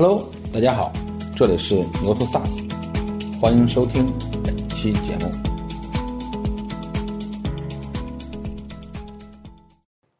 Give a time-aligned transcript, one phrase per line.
[0.00, 0.92] Hello，大家好，
[1.34, 2.70] 这里是牛头 SaaS，
[3.40, 4.12] 欢迎收听
[4.44, 5.28] 本期节目。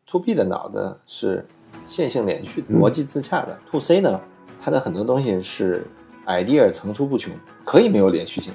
[0.07, 1.47] To B 的脑子是
[1.87, 3.57] 线性连续的、逻辑自洽的。
[3.71, 4.21] To C 呢，
[4.61, 5.87] 它的很多东西是
[6.27, 7.33] idea 层出不穷，
[7.65, 8.53] 可以没有连续性。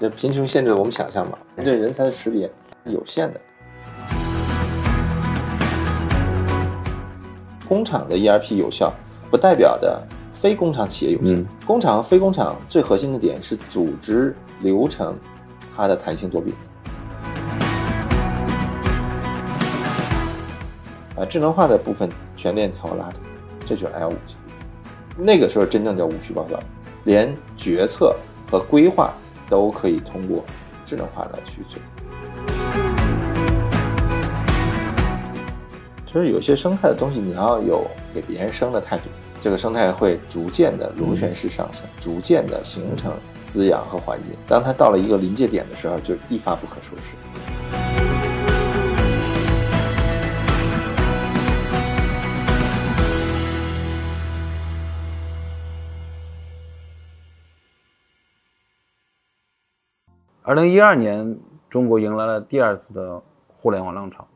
[0.00, 2.50] 这贫穷限制了我们想象嘛，对人才的识别
[2.86, 3.40] 是有限的。
[7.68, 8.92] 工厂的 ERP 有效，
[9.30, 10.00] 不代表的
[10.32, 11.32] 非工厂企业有效。
[11.32, 15.16] 嗯工厂和非工厂最核心的点是组织流程，
[15.76, 16.56] 它的弹性多变。
[21.16, 23.20] 啊，智能化的部分全链条拉动，
[23.64, 24.36] 这就是 L 五级。
[25.16, 26.58] 那个时候真正叫无需报告，
[27.04, 28.14] 连决策
[28.48, 29.12] 和规划
[29.48, 30.44] 都可以通过
[30.84, 31.80] 智能化来去做。
[36.06, 39.04] 就是有些生态的东西，你要有给别人生的态度，
[39.40, 43.12] 这个生态会逐渐的螺旋式上升，逐渐的形成
[43.44, 44.32] 滋养和环境。
[44.46, 47.14] 当它到了一个临界点的时候，就一发不可收拾。
[60.42, 61.36] 二零一二年，
[61.68, 64.26] 中国迎来了第二次的互联网浪潮，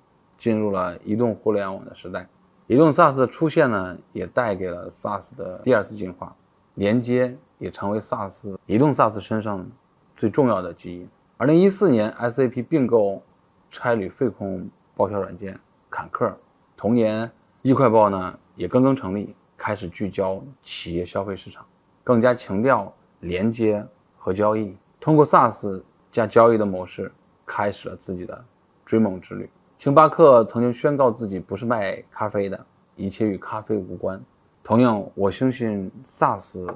[0.40, 2.26] 进入了移动互联网的时代。
[2.66, 6.34] 移动 SaaS 的出现呢，也带给了 SaaS 的第二次进化，
[6.76, 9.68] 连接也成为 SaaS 移动 SaaS 身上
[10.16, 11.06] 最重要的基因。
[11.36, 13.22] 二零一四年，SAP 并购
[13.70, 14.66] 差旅费控
[14.96, 15.58] 报销软件
[15.90, 16.34] 坎克，
[16.76, 17.30] 同年
[17.62, 21.66] 易快报呢也刚刚成立，开始聚焦企业消费市场，
[22.02, 23.84] 更加强调连接
[24.16, 27.12] 和交易，通过 SaaS 加交易的模式，
[27.44, 28.44] 开始了自己的
[28.84, 29.50] 追梦之旅。
[29.80, 34.20] 星巴克曾经宣告自己不是卖咖啡的，一切与咖啡无关。
[34.62, 36.66] 同样，我相信 SaaS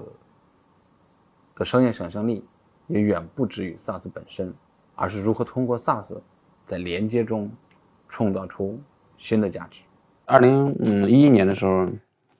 [1.54, 2.42] 的商业想象力
[2.86, 4.50] 也远不止于 SaaS 本身，
[4.94, 6.16] 而是如何通过 SaaS
[6.64, 7.50] 在连接中
[8.08, 8.80] 创造出
[9.18, 9.82] 新的价值。
[10.24, 11.86] 二零嗯一一年的时候，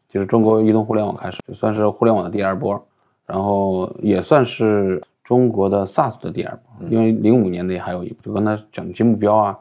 [0.09, 2.83] 就是中国移动互联网开始，就算是互联网的第二波，
[3.27, 9.59] 然后也算是中国的 SaaS 的第二波，因为零五年的也还有一波，就刚才讲的金目标啊，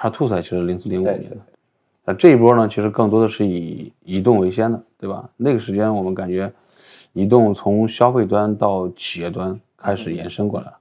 [0.00, 1.36] 叉兔才其实零四零五年的。
[2.06, 5.28] 那这一波呢，其实更多的是以移动为先的，对吧？
[5.36, 6.50] 那个时间我们感觉，
[7.12, 10.78] 移动从消费端到企业端开始延伸过来了。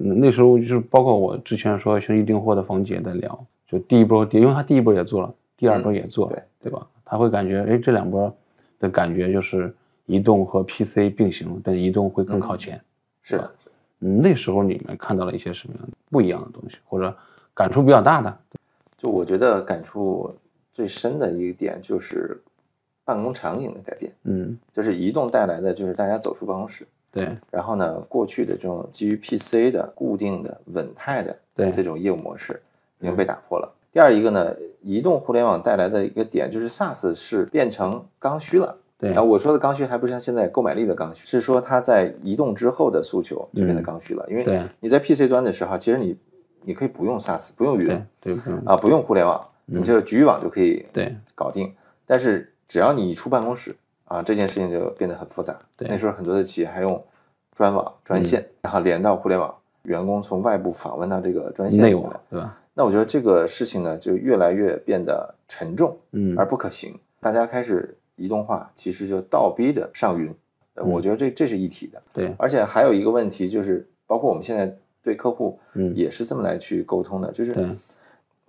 [0.00, 6.86] 嗯，那时候就是包括我之前说兄弟订货的冯姐在聊，就第一波，因为他第一波也做了，第二波也做了，对对吧？
[7.04, 8.34] 他会感觉，哎，这两波
[8.78, 9.74] 的感觉就是
[10.06, 12.80] 移动和 PC 并行，但移动会更靠前。
[13.20, 13.52] 是的，
[14.00, 17.14] 嗯，那时候你们看到了一些什么样的不一样的东西，或者
[17.54, 18.38] 感触比较大的？
[18.96, 20.34] 就我觉得感触
[20.72, 22.40] 最深的一个点就是
[23.04, 32.60] 办公场景的改变，嗯，就是移动带来的就是大家走出办公室，对然后呢，过去的这种基于 PC 的固定的稳态的对这种业务模式
[32.98, 33.72] 已经被打破了。
[33.92, 38.76] 第二一个呢，移动互联网带来的一个点就是 SaaS 是变成刚需了。
[38.98, 44.24] 对然后我说的刚需还不是像现在购买力的刚需，是说它在移动之后的诉求就变得刚需了。
[44.28, 46.14] 因为你在 PC 端的时候，其实你
[46.62, 51.74] 你可以不用 SaaS，不用云对对，嗯啊，不用互联网，你就局域网就可以对搞定。
[52.06, 55.58] 但是只要你一出办公室啊，这件事情就变得很复杂。
[55.76, 57.02] 对那时候很多的企业还用
[57.54, 62.00] 专网、专线，然后连到互联网，员工从外部访问到这个专线内里来。
[62.00, 62.56] 网对吧？
[62.74, 66.98] 那我觉得这个事情呢，就越来越变得沉重嗯而不可行。
[67.20, 70.34] 大家开始移动化，其实就倒逼着上云。
[70.76, 72.02] 我觉得这这是一体的。
[72.12, 77.76] 对而且还有一个问题就是，包括我们现在对客户嗯也是这么来去沟通的，就是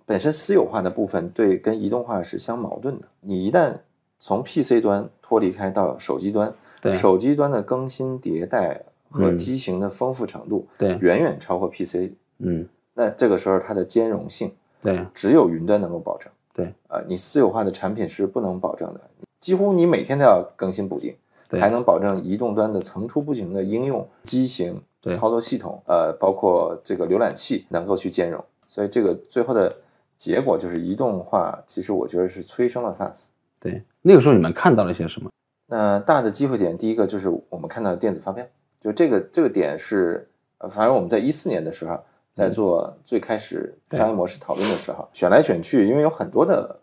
[0.04, 3.06] 本身私有化的部分对跟移动化是相矛盾的。
[3.20, 3.74] 你一旦
[4.18, 12.12] 从 PC 端脱离开到手机端，对手机端的更新迭代和嗯机型的丰富程度，对远远超过 PC。
[12.38, 14.52] 嗯那这个时候它的兼容性
[14.82, 16.30] 对只有云端能够保证。
[16.54, 19.00] 对啊、你私有化的产品是不能保证的，
[19.40, 21.16] 几乎你每天都要更新补丁，
[21.48, 28.42] 才能保证移动端的层出不穷的应用、机型、对操作系统，呃，包括这个浏览器能够去兼容。
[28.68, 29.76] 所以这个最后的
[30.16, 33.26] 结果就是移动化，其实我觉得是催生了 SaaS。
[33.60, 35.28] 对，那个时候你们看到了些什么？
[35.66, 38.46] 那大的机会点，第一个就是我们看到的电子发票，
[38.80, 40.28] 就这个这个点是，
[40.58, 41.98] 呃反正我们在一四年的时候，
[42.32, 46.78] 在做最开始商业模式讨论的时候，选来选去，因为有很多的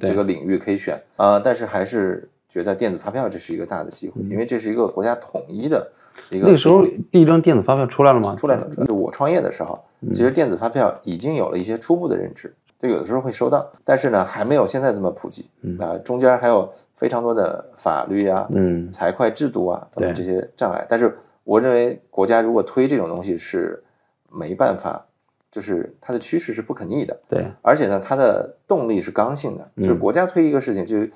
[0.00, 5.90] 这个领域可以选啊、但是还是觉得电子发票这是一个大的机会，因为这是一个国家统一的
[6.30, 8.34] 那个时候第一张电子发票出来了吗？
[8.36, 8.68] 出来了。
[8.68, 9.78] 就是我创业的时候，
[10.12, 15.78] 其实电子发票已经有了一些初步的认知，就有的时候会收到，但是呢，还没有现在这么普及嗯。
[15.78, 20.84] 啊、中间还有非常多的法律啊、嗯财会制度啊等等这些障碍。
[20.88, 23.82] 但是我认为国家如果推这种东西是
[24.30, 25.06] 没办法，
[25.52, 31.10] 就是它的趋势是不可逆的，对，而且呢，它的动力是刚性的，就是嗯国家推一个事情，就是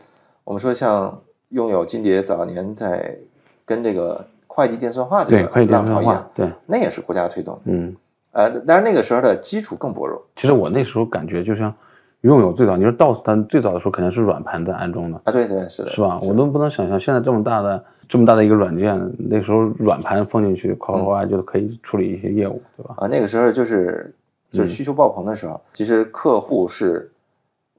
[0.44, 1.20] 我们说像
[1.50, 3.18] 拥有金蝶早年在
[3.66, 7.60] 跟这个会计电算化这对，个快点浪潮一样，，对，那也是国家推动的。
[7.66, 7.96] 嗯。
[8.32, 11.72] 呃，但是那个时候的基础更薄弱其实我那时候感觉就像
[12.20, 16.18] 拥有最早，你说 DOS 它最早的时候肯定是软盘在安装的，啊，对对是的，是吧？
[16.22, 22.94] 我都不能想象现在这么大的这么大的一个软件，那时候软盘放进去，夸夸夸就可以处理一些业务，对吧？
[22.98, 24.14] 啊，那个时候就是
[24.52, 27.10] 就是需求爆棚的时候，其实客户是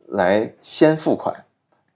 [0.07, 1.33] 来先付款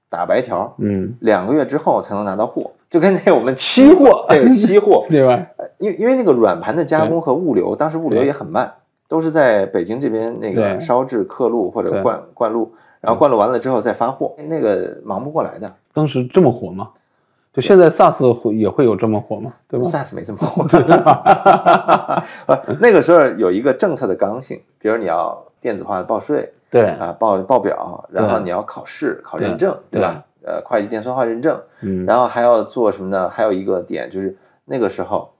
[0.08, 5.48] 打白条，嗯，两个月之后才能拿到货，就跟那个我们期货 这个期货， 对吧？
[5.58, 8.72] 呃因为因为那个软盘的加工和物流，当时物流也很慢，
[9.08, 12.72] 都是在北京这边那个烧制刻录或者灌灌录，
[13.02, 15.72] 然后灌录完了之后再发货，那个忙不过来的。
[15.94, 16.90] 当时这么火吗？
[17.54, 19.54] 就现在 SaaS 会也会有这么火吗？
[19.70, 20.66] 对吧？SaaS 没这么火，
[22.48, 30.24] 呃，那个时候有一个政策的刚性，比如你要电子化的报税对，啊，报报表，然后你要考试考认证，对对吧？
[30.46, 33.30] 呃，会计电算化认证，嗯，然后还要做什么呢？
[33.30, 35.34] 还有一个点就是那个时候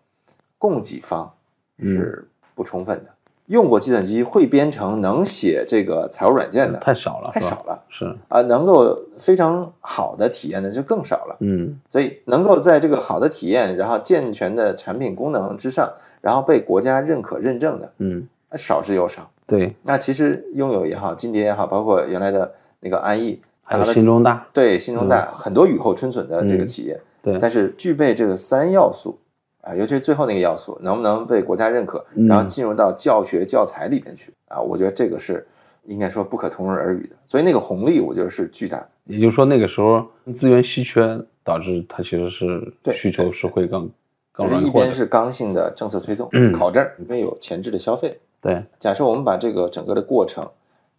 [0.58, 1.32] 供给方
[1.80, 3.12] 是不充分的，
[3.46, 11.38] 用过计算机会编程能写这个财务软件的太少了，太少了是，啊，能够非常好的体验的就更少了。
[11.40, 19.30] 嗯所以能够在这个好的体验，然后健全的产品功能之上，然后被国家认可认证的嗯，少之又少。
[19.48, 29.18] 对，那其实拥有也好，金蝶也好，包括原来的那个安逸，还有新中大，对新中大很多雨后春笋的这个嗯企业，对，但是具备这个三要素
[29.62, 34.62] 啊，尤其是最后那个要素，能不能被国家认可，嗯然后进入到教学教材里边去啊？
[34.62, 35.48] 我觉得这个是
[35.86, 37.16] 应该说不可同日而语的。
[37.28, 38.90] 所以那个红利，我觉得是巨大的。
[39.06, 43.90] 也就是说那个时候资源稀缺，导致它其实是对需求是会更
[44.32, 48.20] 更就是一边是刚性的政策推动，嗯考证，一边有前置的消费。
[48.40, 50.48] 对，假设我们把这个整个的过程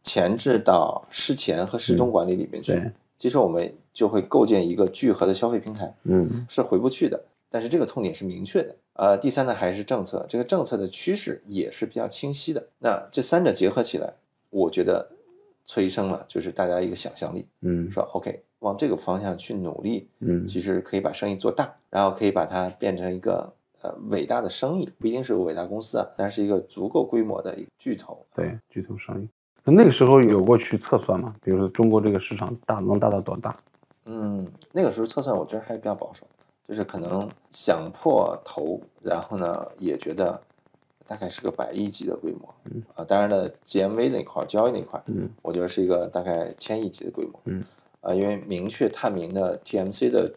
[0.06, 5.92] 前置到事前和事中管理里面去，对，其实我们就会构建一个聚合的消费平台。
[6.04, 7.24] 嗯是回不去的。
[7.48, 8.76] 但是这个痛点是明确的。
[8.94, 12.68] 呃，第三呢还是政策，这个政策的趋势也是比较清晰的。
[12.78, 14.14] 那这三者结合起来，
[14.50, 15.10] 我觉得
[15.64, 28.24] 催生了就是大家一个想象力，嗯说 OK 往这个方向去努力，嗯其实可以把生意做大，然后可以把它变成一个呃伟大的生意，不一定是个伟大公司啊，但是一个足够规模的一个巨头。
[28.34, 29.28] 对，巨头生意。
[29.66, 31.34] 那那个时候有过去测算吗？
[31.42, 33.56] 比如说中国这个市场大能大到多大？
[34.04, 36.24] 嗯，那个时候测算我觉得还是比较保守，
[36.68, 40.40] 就是可能想破头，然后呢也觉得
[41.04, 47.64] 大概是个百亿级的规模，嗯啊，当然了，GMV 那块儿交易那块儿，嗯我觉得是一个大概千亿级的规模，嗯，
[48.02, 50.32] 啊，因为明确探明的 TMC 的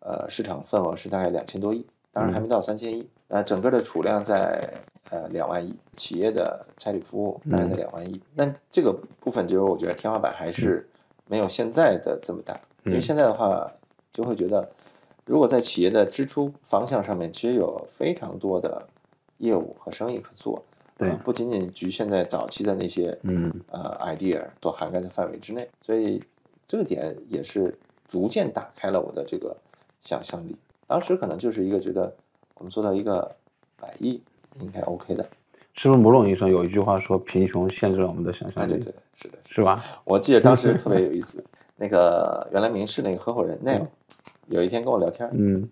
[0.00, 4.70] 呃市场份额是大概两千多亿，当然还没到三千亿，那整个的储量在
[5.10, 10.88] 呃两万亿，企业的差旅服务大概在两万亿，那这个部分就是我觉得天花板还是
[11.28, 13.70] 没有现在的这么大，因为嗯现在的话
[14.12, 14.68] 就会觉得，
[15.24, 18.86] 如果在企业的支出方向上面，其实有非常多的
[19.38, 20.62] 业务和生意可做，
[20.96, 21.08] 对。
[21.08, 23.52] 呃不仅仅局限在早期的那些嗯。
[23.70, 26.22] 呃 idea 所涵盖的范围之内，所以
[26.66, 27.76] 这个点也是
[28.08, 29.56] 逐渐打开了我的这个
[30.00, 30.56] 想象力。
[30.86, 32.14] 当时可能就是一个觉得
[32.54, 33.34] 我们做到一个
[33.76, 34.22] 百亿
[34.60, 35.26] 应该 OK 的，
[35.74, 38.74] 是不是某种意义上有一句话说贫穷限制了我们的想象哎，力？
[38.74, 39.82] 对对，是的，是吧？
[40.04, 41.44] 我记得当时特别有意思，
[41.76, 43.86] 那个原来明仕那个合伙人 Neil
[44.46, 45.68] 有一天跟我聊天，嗯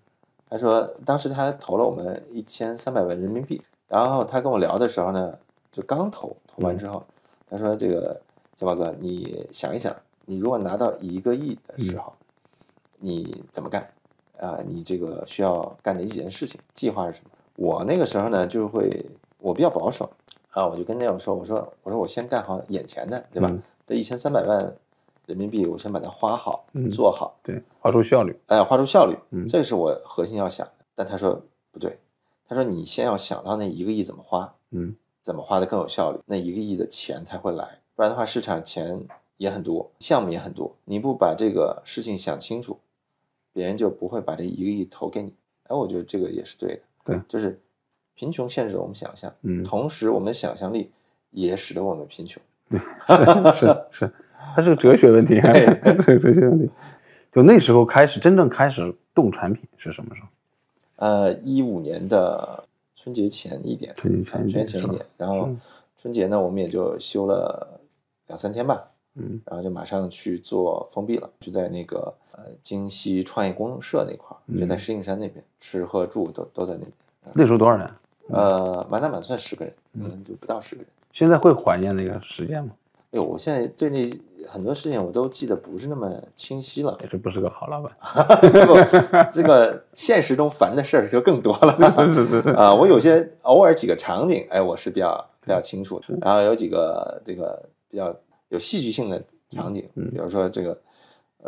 [0.49, 5.37] 他说当时他投了我们一千三百万人民币，然后他跟我聊的时候呢，
[5.73, 7.05] 就刚投投完之后，
[7.51, 8.21] 他说这个
[8.57, 9.95] 小马哥，你想一想，
[10.27, 12.13] 你如果拿到一个亿的时候，
[12.99, 13.89] 你怎么干？
[14.39, 16.61] 啊、你这个需要干哪几件事情？
[16.75, 17.31] 计划是什么？
[17.57, 19.05] 我那个时候呢，就会
[19.39, 20.11] 我比较保守
[20.51, 23.49] 啊，我就跟那友说，我说我说我先干好眼前的，对吧？
[23.51, 24.75] 嗯这一千三百万
[25.27, 28.35] 人民币，我先把它花好，嗯做好，对，花出效率。
[28.47, 30.73] 哎，花出效率，嗯这是我核心要想的。
[30.95, 31.39] 但他说
[31.71, 31.99] 不对，
[32.49, 39.07] 他说你先要想到那一个亿怎么花，嗯怎么花的更有效率，那一个亿的钱才会来，不然的话市场钱
[39.37, 42.79] 也很多，项目也很多，你不把这个事情想清楚，
[43.53, 45.35] 别人就不会把这一个亿投给你。
[45.65, 47.61] 哎，我觉得这个也是对的，对就是
[48.15, 50.91] 贫穷限制了我们想象，嗯，同时我们的想象力
[51.31, 52.43] 也使得我们贫穷。
[52.73, 54.13] 是是是，
[54.55, 56.69] 它是个哲学问题， 对是哲学问题。
[57.33, 60.29] 就那时候开始，真正开始动产品是什么时候？
[60.97, 62.65] 呃，一五年的
[62.97, 65.61] 春节前一点，春节前一点春节前一点，然后嗯
[65.99, 67.81] 春节呢，我们也就休了
[68.29, 76.93] 两三天吧，嗯，然后就马上去做封闭了，就在那个呃京西创业公社那块儿，就在石景山那边，吃喝住都都在那边。
[77.33, 77.91] 那时候多少人？
[78.29, 80.91] 呃，满打满算十个人，嗯，就不到十个人。
[81.13, 82.71] 现在会怀念那个时间吗？
[83.13, 84.11] 哎呦，我现在对那
[84.49, 86.99] 很多事情我都记得不是那么清晰了。
[87.11, 87.93] 这不是个好老板。
[88.67, 88.75] 不，
[89.31, 91.77] 这个现实中烦的事儿就更多了。
[92.11, 92.49] 是是是。
[92.51, 96.07] 啊，我有些偶尔几个场景，哎，我是比较比较清楚的。
[96.21, 98.15] 然后有几个这个比较
[98.49, 100.77] 有戏剧性的场景，比如说这个呃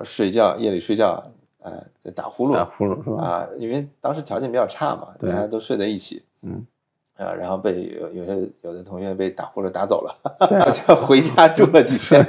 [0.05, 1.23] 睡觉夜里睡觉，
[1.61, 3.23] 呃，在打呼噜，打呼噜是吧？
[3.23, 6.65] 啊，因为当时条件比较差嘛，大家都睡在一起，嗯，
[7.17, 10.15] 啊，然后被有有些有的同学被打呼噜打走了，
[10.71, 12.27] 就回家住了几天。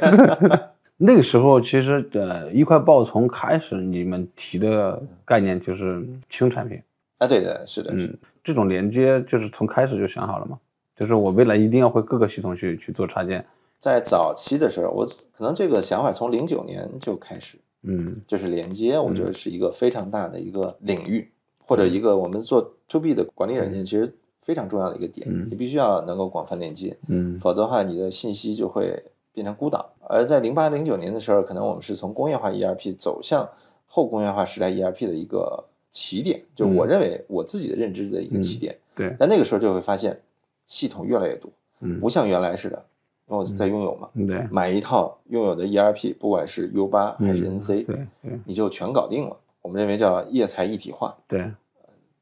[0.99, 6.81] 那个时候其实呃，一块报从开始你们提的概念就是轻产品
[7.19, 10.57] 啊，对的，是的，嗯，这种连接就是从开始就想好了嘛，
[10.95, 13.45] 就是我未来一定要会各个系统去去做插件。
[13.79, 21.29] 在早期的时候，我可能这个想法从零九年就开始，嗯，就是连接，我觉得是一个非常大的一个领域，
[21.63, 29.93] 或者一个我们做 to B 的管理软件，其实非常重要的一个点，你必须要能够广泛连接，嗯，否则的话，你的信息就会变成孤岛。
[30.09, 33.47] 而在零八零九年的时候，可能我们是从工业化 ERP 走向
[33.85, 38.75] 后工业化时代 ERP 的一个起点，就我认为我自己的认知的一个起点。
[38.95, 40.19] 对，但那个时候就会发现
[40.65, 42.83] 系统越来越多，嗯不像原来似的。
[43.29, 49.35] 因为我在拥有嘛，对，买一套拥有的 ERP，不管是 U 八还是 NC，、对对你就全搞定了。
[49.61, 51.51] 我们认为叫业财一体化，对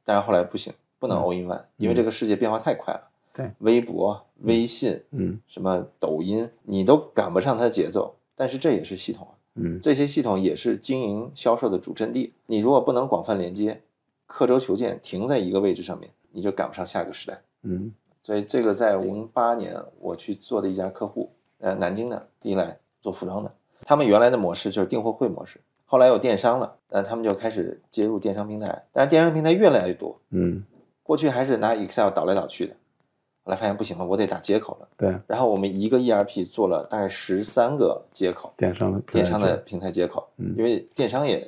[0.04, 3.02] 但是后来不行，不能 all in one，、因为这个世界变化太快了。
[3.34, 8.16] 对，微博、微信，嗯什么抖音，你都赶不上它的节奏。
[8.36, 12.34] 但是这也是系统啊，嗯这些系统也是经营销售的主阵地。
[12.48, 13.82] 你如果不能广泛连接，
[14.26, 17.42] 刻舟求剑停在一个位置上面，你就赶不上下个时代。
[17.64, 17.94] 嗯
[18.26, 23.54] 所以这个在零八年我去做的一家客户，呃，南京的第一来做服装的，
[23.84, 30.64] 他们原来的模式就是订货会模式，后来有电商了，呃，他们就开始接入电商平台，但是电商平台越来越多，嗯，
[31.04, 32.74] 过去还是拿 Excel 导来导去的，
[33.44, 40.56] 后来发现不行了，我得打接口了，对，然后我们一个 ERP 做了大概十三个接口，电商的电商的平台接口，嗯。
[40.58, 41.48] 因为电商也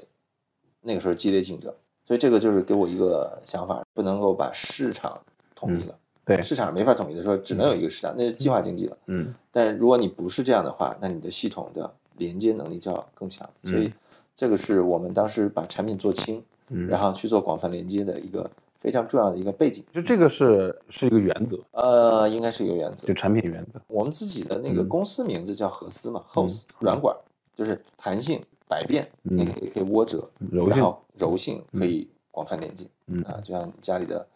[0.81, 1.73] 那个时候激烈竞争，
[2.05, 5.19] 所以这个就是给我一个想法，不能够把市场
[5.55, 5.97] 统一了。
[6.27, 8.97] 对，市场没法统一的时候，只能有一个市场，那是计划经济了。
[9.07, 13.49] 嗯但如果你不是这样的话，那你的系统的连接能力就要更强。
[13.63, 13.91] 所以
[14.35, 18.47] 这个是我们当时把产品做轻，嗯，然后去做广泛连接的一个
[18.79, 19.83] 非常重要的一个背景。
[19.91, 23.13] 就这个是是一个原则，呃，应该是一个原则就。
[23.13, 23.81] 产品原则。
[23.87, 27.15] 我们自己的那个嗯公司名字叫合思嘛，host 软管，
[27.55, 32.85] 就是弹性、百变，嗯也可以也可以涡折，柔性然后柔性可以广泛连接。
[33.07, 34.27] 嗯啊，就像你家里的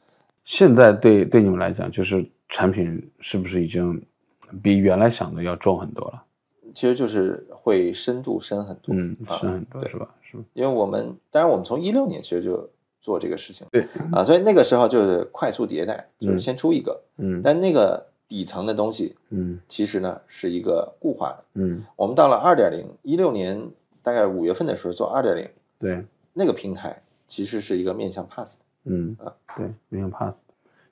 [0.46, 4.02] 现在对对你们来讲，就是产品是不是已经
[4.62, 6.24] 比原来想的要重很多了？
[6.74, 10.10] 其实就是会深度深很多，嗯，啊深很多对是吧？
[10.22, 10.44] 是吧？
[10.54, 12.70] 因为我们当然我们从一六年其实就
[13.02, 21.44] 做这个事情，对啊，所以那个时候就是快速迭代，就是嗯先出一个，嗯但那个底层的东西嗯其实呢是一个固化的。
[21.56, 23.62] 嗯，我们到了二点零，一六年
[24.02, 30.42] 大概五月份的时候做二点零，对，那个平台其实是一个面向 pass 的，嗯啊，对，没有 pass，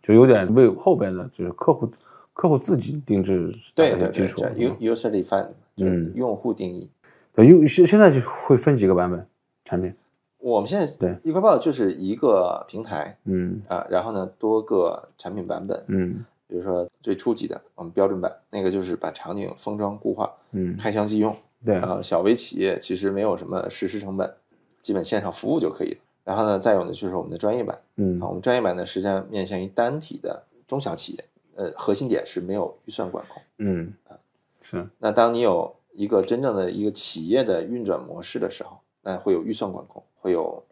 [0.01, 1.92] 就有点为后边的就是客户
[2.34, 4.50] 客户自己定制打对对基础叫。
[4.50, 6.89] U user defined，就是嗯用户定义。
[7.34, 9.25] 对，用现现在就会分几个版本
[9.63, 9.94] 产品。
[10.39, 21.36] 我们现在对一块报就是一个平台嗯啊，然后呢多个产品版本，嗯比如说最初级的我们标准版，那个就是把场景封装固化，嗯，开箱即用。
[21.66, 24.34] 对，啊，小微企业其实没有什么实施成本，
[24.82, 25.98] 基本线上服务就可以了。
[26.30, 27.76] 然后呢，再有呢就是我们的专业版。
[27.96, 28.22] 嗯。
[28.22, 33.42] 啊，我们专业版呢实际上面向于单体的中小企业，呃，核心点是没有预算管控。
[33.58, 34.16] 嗯啊。
[34.62, 34.88] 是。
[35.00, 40.64] 那当你有一个真正的一个企业的运转模式的时候，那会有预算管控，会有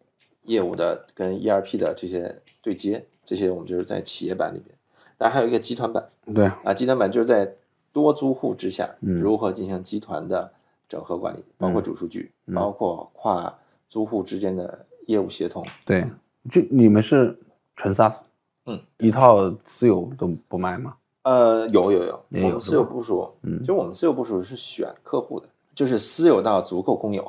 [0.43, 4.77] 业务的跟 ERP 的这些对接，这些我们就是在企业版里边。
[5.17, 7.51] 当然还有一个集团版对，啊，集团版就是在
[7.91, 9.19] 多租户之下嗯。
[9.19, 10.53] 如何进行集团的
[10.87, 12.53] 整合管理，包括主数据，嗯。
[12.53, 13.57] 包括跨
[13.89, 15.65] 租户之间的业务协同。
[15.85, 16.05] 对，
[16.49, 17.37] 这你们是
[17.75, 18.19] 纯 SaaS，
[18.67, 20.93] 嗯，一套私有都不卖吗？
[21.23, 27.27] 呃，有有有，我们私有部署，嗯就我们私有部署是选客户的，就是私有到足够公有。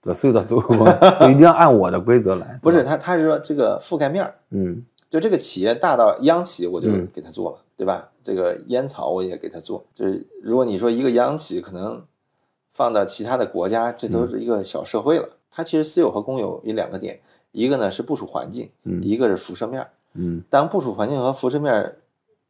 [0.00, 0.84] 对，私有到足够吗，
[1.20, 2.58] 我一定要按我的规则来。
[2.62, 8.08] 不是，他，他是说这个覆盖面儿，嗯就这个企业大到央企，我就嗯给他做了，对吧？
[8.22, 12.02] 这个烟草我也给他做，就是如果你说一个央企可能
[12.70, 15.28] 放到其他的国家，这都是一个小社会了。
[15.54, 17.20] 它其实私有和公有有两个点，
[17.52, 19.88] 一个呢是部署环境，嗯一个是辐射面儿。
[20.14, 21.96] 嗯当部署环境和辐射面儿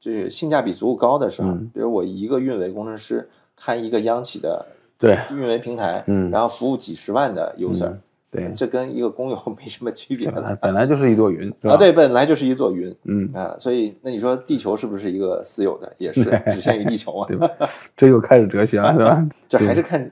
[0.00, 4.64] 就是性价比足够高的时候，嗯比如我一个运维工程师开一个央企的
[4.98, 7.92] 对运维平台，嗯然后服务几十万的 user，、
[8.30, 15.92] 对，这跟一个公有 没什么区别的本来就是一朵云，啊，，对，本来就是一座云嗯，啊，所以那你说地球是不是一个私有的？
[15.98, 17.48] 也是只限于地球啊，对吧？
[17.96, 19.28] 这又开始哲学了，是吧？
[19.48, 20.10] 这还是看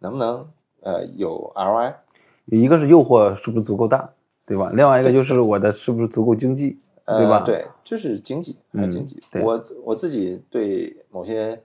[0.00, 0.46] 能不能
[0.80, 1.92] 呃有 ROI。
[2.46, 4.10] 一个是诱惑是不是足够大，
[4.44, 4.70] 对吧？
[4.74, 9.20] 另外一个就是我的是不是足够经济，呃，对吧？，对，就是经济，还是经济。
[9.30, 11.60] 对我我自己对某些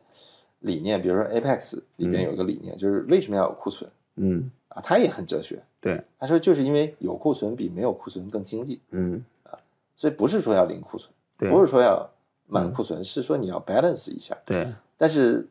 [0.60, 4.82] 理念，比如说 Apex 里面有一个理念，就是为什么要有库存嗯，啊？
[4.82, 9.58] 他也很哲学，对，他说就是因为有库存比没有库存更经济，嗯，啊
[9.96, 12.10] 所以不是说要零库存，对，不是说要
[12.48, 14.36] 满库存，是说你要 balance 一下。
[14.46, 15.48] 对，但是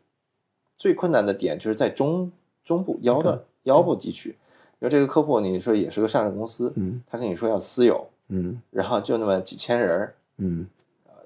[0.77, 2.31] 最困难的点就是在中
[2.65, 4.37] 中部腰的腰部地区，
[4.81, 10.67] 因为这个客户你说也是个上市公司，嗯他跟你说要私有，嗯然后就那么几千人儿，嗯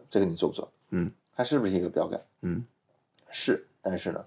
[0.08, 0.68] 这个你做不做？
[0.90, 2.20] 嗯它是不是一个标杆？
[2.42, 2.64] 嗯
[3.30, 4.25] 是，但是呢，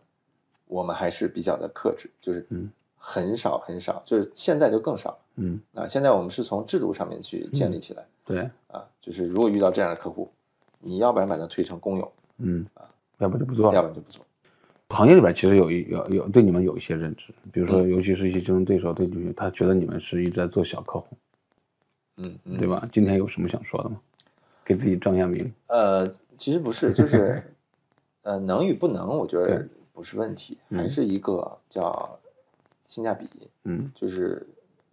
[0.65, 5.87] 我们还是比较的克制，就是嗯很少很少，就是现在就更少了嗯，啊。
[5.87, 10.29] 现在我们是从制度上面去建立起来、对，啊，就是如果遇到这样的客户，
[10.79, 13.75] 你要不然把它推成公有，嗯啊，要不就不做了。
[13.75, 14.25] 要不然就不做。
[14.89, 21.17] 行业里边其实有一有有对你们有一些认知，比如说，嗯尤其是一些竞争对手对你们，他觉得你们是一直在做小客户，
[22.17, 22.87] 嗯嗯，对吧？
[22.91, 23.99] 今天有什么想说的吗？
[24.63, 25.51] 给自己正一下名。
[25.67, 27.43] 呃，其实不是，就是
[28.23, 32.17] 呃，能与不能，我觉得不是问题，嗯还是一个叫
[32.87, 33.27] 性价比，
[33.65, 34.45] 嗯就是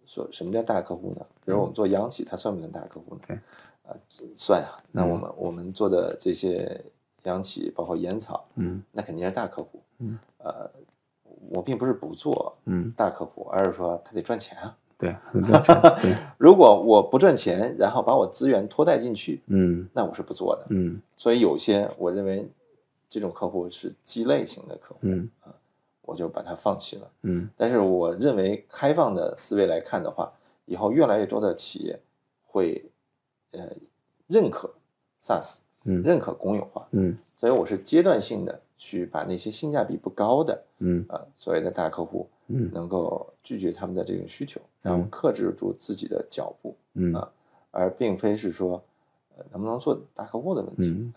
[0.07, 1.25] 说什么叫大客户呢？
[1.45, 3.21] 比如我们做央企，它算不算大客户呢？
[3.29, 3.39] 对，
[3.85, 3.97] 呃、
[4.37, 4.83] 算啊。
[4.91, 6.85] 那嗯我们、我们做的这些
[7.25, 9.81] 央企，包括烟草，嗯那肯定是大客户。
[9.99, 10.71] 嗯，呃，
[11.51, 14.77] 我并不是不做嗯，大客户，而是说他得赚钱啊。
[14.97, 15.15] 对，
[16.39, 20.67] 如果我不赚钱，然后把我资源拖带进去，嗯那我是不做的。
[20.71, 22.49] 嗯所以有些我认为
[23.09, 25.29] 这种客户是鸡肋型的客户，嗯
[26.03, 27.11] 我就把它放弃了。
[27.23, 30.33] 嗯但是我认为开放的思维来看的话，
[30.67, 31.99] 以后越来越多的企业
[32.47, 32.85] 会
[33.51, 33.61] 呃
[34.29, 34.73] 认可
[35.21, 36.03] SaaS，嗯。
[36.03, 37.17] 认可公有化，嗯。
[37.37, 41.05] 所以我是阶段性的去把那些性价比不高的嗯。
[41.09, 42.71] 呃所谓的大客户嗯。
[42.73, 47.15] 能够拒绝他们的这种需求，然后克制住自己的脚步，嗯。
[47.15, 47.29] 啊
[47.71, 48.81] 而并非是说
[49.37, 50.89] 呃能不能做大客户的问题。
[50.91, 51.13] 嗯，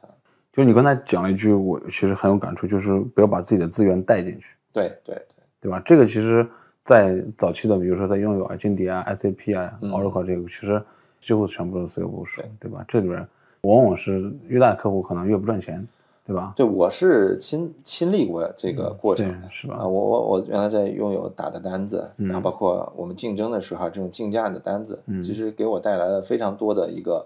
[0.52, 5.26] 就是你刚才讲了一句，我其实很有感触，就是不要把自己的资源带进去，对对对，
[5.62, 5.80] 对吧？
[5.86, 6.50] 这个其实，
[6.84, 9.92] 在早期的，比如说在拥有啊、金蝶啊、SAP 啊、嗯。
[9.92, 10.84] Oracle 这个，其实
[11.22, 12.84] 几乎全部都是私有部署对，对吧？
[12.88, 13.28] 这里边
[13.62, 15.86] 往往是越大的客户可能越不赚钱，
[16.26, 16.54] 对吧？
[16.56, 27.26] 对我是亲亲历过这个过程是吧啊，我我我原来在拥有打的单子，嗯然后包括我们竞争的时候，这种竞价的单子，嗯其实给我带来了非常多的一个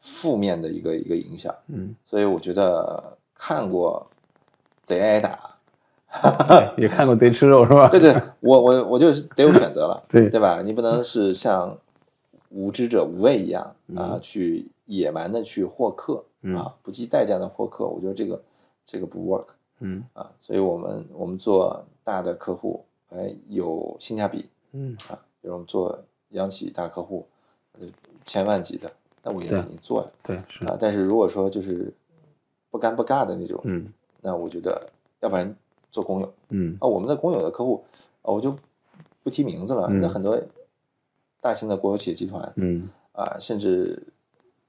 [0.00, 1.54] 负面的一个一个影响。
[1.68, 4.06] 嗯，所以我觉得看过
[4.84, 5.38] 贼挨打，
[6.76, 7.88] 也看过贼吃肉是吧？
[7.90, 10.60] 对对，我我我就得有选择了， 对对吧？
[10.62, 11.76] 你不能是像
[12.50, 13.62] 无知者无畏一样
[13.96, 16.56] 啊，嗯去野蛮的去获客嗯。
[16.56, 18.42] 啊，不计代价的获客，我觉得这个
[18.84, 19.46] 这个不 work。
[19.80, 20.04] 嗯。
[20.12, 24.96] 啊，所以我们我们做大的客户，哎，有性价比嗯。
[25.08, 25.98] 啊，比如我们做
[26.30, 27.26] 央企大客户，
[27.78, 27.86] 呃
[28.24, 28.90] 千万级的，
[29.22, 30.76] 那我也对肯定做呀对是啊。
[30.78, 31.92] 但是如果说就是
[32.70, 35.54] 不干不尬的那种，嗯那我觉得要不然
[35.90, 36.76] 做公有嗯。
[36.80, 37.84] 啊，我们的公有的客户
[38.22, 38.56] 啊，我就
[39.22, 40.00] 不提名字了，嗯。
[40.00, 40.40] 那很多
[41.40, 42.88] 大型的国有企业集团嗯。
[43.12, 44.02] 啊，甚至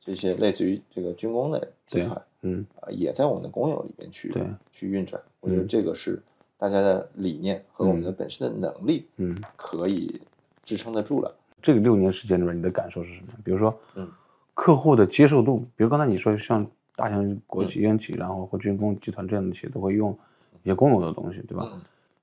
[0.06, 2.22] 这些类似于这个军工的集对团。
[2.44, 5.20] 嗯啊，也在我们的公有里面去对去运转。
[5.40, 6.22] 我觉得嗯这个是
[6.58, 10.22] 大家的理念和我们的本身的能力嗯，可以
[10.64, 11.36] 支撑得住了。
[11.60, 13.34] 这个六年时间里面，你的感受是什么？
[13.44, 14.08] 比如说，嗯，
[14.54, 16.66] 客户的接受度，比如刚才你说像
[16.96, 20.16] 大型国嗯企、央企，然后或军工集团这样的企业都会用
[20.62, 21.68] 一些公有的东西，对吧？
[21.74, 21.82] 嗯，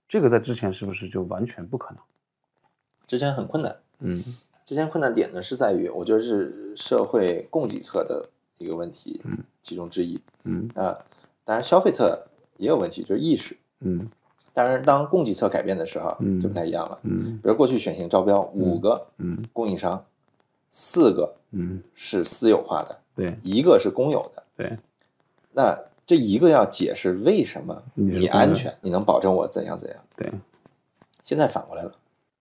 [0.08, 1.98] 这个在之前是不是就完全不可能？
[3.08, 4.22] 之前很困难，嗯
[4.64, 10.20] 之前困难点呢是在于，我觉得是社会供给侧的一个问题，嗯，其中之一。
[10.44, 10.96] 嗯啊，
[11.44, 12.18] 当然消费侧
[12.56, 13.56] 也有问题，就是意识。
[13.80, 14.08] 嗯
[14.54, 16.98] 当然，当供给侧改变的时候，嗯就不太一样了。
[17.04, 20.04] 嗯比如过去选型招标五个嗯供应商，
[20.70, 24.42] 四个嗯，是私有化的，对一个是公有的。
[24.56, 24.78] 对，
[25.52, 29.98] 那这一个要解释为什么你安全，你能保证我怎样怎样。
[30.16, 30.30] 对，
[31.24, 31.92] 现在反过来了，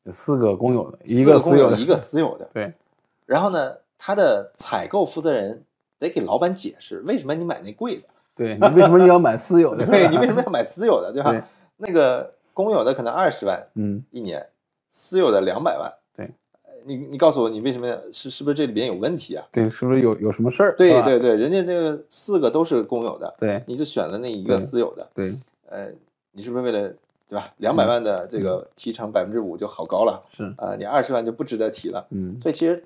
[0.09, 2.49] 四个公有的，一个私有的，一个私有的。
[2.53, 2.73] 对，
[3.27, 5.63] 然后呢，他的采购负责人
[5.99, 8.03] 得给老板解释为什么你买那贵的，
[8.35, 9.85] 对你为什么你要买私有的？
[9.91, 11.31] 对你为什么 要买私有的，对吧？
[11.31, 11.43] 对
[11.77, 14.47] 那个公有的可能二十万嗯，一年，
[14.89, 15.91] 私有的两百万。
[16.15, 16.29] 对
[16.63, 19.45] 呃，你你告诉我，你为什么是是不是这里边有问题啊？
[19.51, 20.75] 对，是不是有有什么事儿？
[20.75, 25.35] 对对对，人家那个四个都是公有的，对你就选了那一个私有的，对，
[25.69, 25.87] 呃，
[26.33, 26.93] 你是不是为了
[27.31, 27.53] 对吧？
[27.59, 32.05] 两百万的这个提成百分之五就好高了是，啊、你二十万就不值得提了。
[32.09, 32.85] 嗯所以其实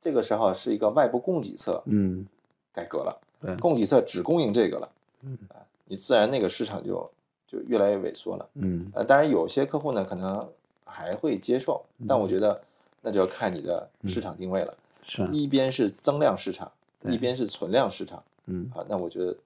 [0.00, 2.26] 这个时候是一个外部供给侧嗯
[2.72, 7.10] 改革了，对供给侧只供应这个了，嗯啊，你自然那个市场就
[7.46, 8.48] 就越来越萎缩了。
[8.54, 10.48] 嗯呃，当然有些客户呢可能
[10.86, 12.58] 还会接受，但我觉得
[13.02, 14.74] 那就要看你的市场定位了。
[15.02, 19.36] 是，一边是增量市场，对一边是存量市场嗯啊，那我觉得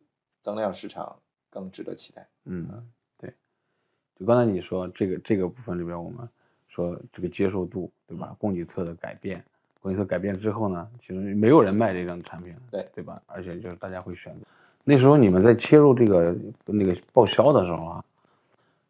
[0.41, 1.17] 增量市场
[1.51, 2.25] 更值得期待。
[2.45, 2.79] 嗯，对。
[4.18, 6.29] 就刚才你说这个这个部分里边，我们
[6.68, 8.35] 说这个接受度，对吧？
[8.38, 9.44] 供给侧的改变，
[9.81, 13.20] 供给侧改变之后呢，其实没有人卖这种产品，对对吧？
[13.26, 14.40] 而且就是大家会选择。
[14.85, 18.05] 那时候你们在切入这个那个报销的时候啊，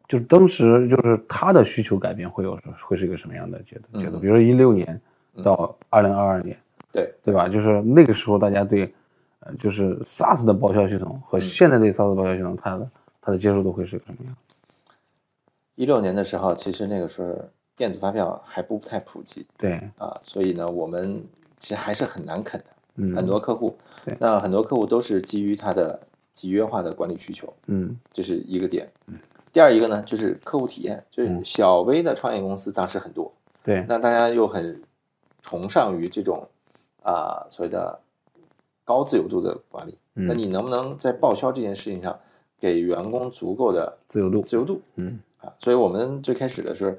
[0.07, 4.03] 就是当时就是他的需求改变会有会是一个什么样的阶段？
[4.03, 4.19] 阶段？
[4.19, 4.99] 嗯比如说一六年
[5.43, 6.57] 到二零二二年，
[6.91, 7.49] 对，对吧？
[7.49, 8.93] 就是那个时候大家对，
[9.41, 14.35] 呃，就是 SaaS 的报销系统和现在对 SaaS 的报销系统，它的它的接受度会是个什么样？
[15.77, 17.33] 一六年的时候，其实那个时候
[17.75, 21.23] 电子发票还不太普及对，啊，所以呢，我们
[21.59, 22.65] 其实还是很难啃的。
[22.95, 25.99] 嗯，很多客户对，那很多客户都是基于他的
[26.33, 28.91] 集约化的管理需求，嗯这是一个点。
[29.05, 29.15] 嗯
[29.53, 33.31] 第二一个呢，就是客户体验，就是小微的创业公司当时很多，
[33.63, 34.81] 对，那大家又很
[35.41, 36.47] 崇尚于这种
[37.03, 37.99] 啊、所谓的
[38.83, 39.97] 高自由度的管理。
[40.15, 42.19] 嗯那你能不能在报销这件事情上
[42.59, 45.53] 给员工足够的自由度，自由度嗯啊？
[45.59, 46.97] 所以我们最开始的是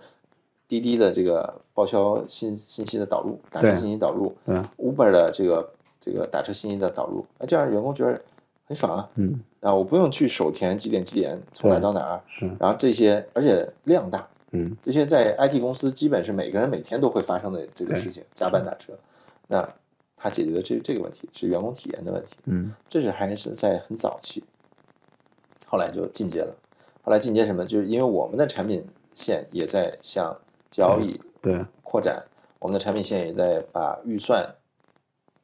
[0.67, 8.21] 滴滴的这个报销信信息的导入，打车信息导入对，，Uber 的这个这个打车信息的导入，那这样员工觉得
[8.67, 9.09] 很爽啊。
[9.17, 18.93] 嗯啊，我不用去手填几点几点从哪儿到哪儿，是，然后这些而且量大，嗯这些在 IT 公司基本是每个人每天都会发生的这个事情，加班打车，
[19.49, 19.69] 那
[20.17, 24.45] 它解决的这这个问题是员工体验的问题，嗯这是还是在很早期，
[25.67, 26.55] 后来就进阶了，
[27.09, 27.65] 后来进阶什么？
[27.65, 30.37] 就是因为我们的产品线也在向
[30.71, 32.23] 交易对扩展，
[32.59, 34.47] 我们的产品线也在把预算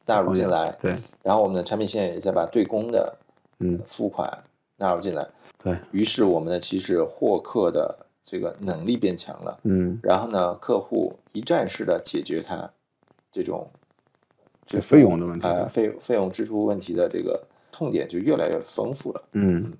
[0.05, 3.17] 纳入进来，对，然后我们的产品线也在把对公的
[3.61, 4.31] 嗯付款
[4.75, 9.59] 纳入进来，对，于是我们的其实获客的这个能力变强了。
[9.63, 12.69] 嗯然后呢，客户一站式的解决他
[13.31, 13.67] 这种
[14.67, 19.23] 这费用的问题，呃费费用支出问题的这个痛点就越来越丰富了。
[19.31, 19.73] 嗯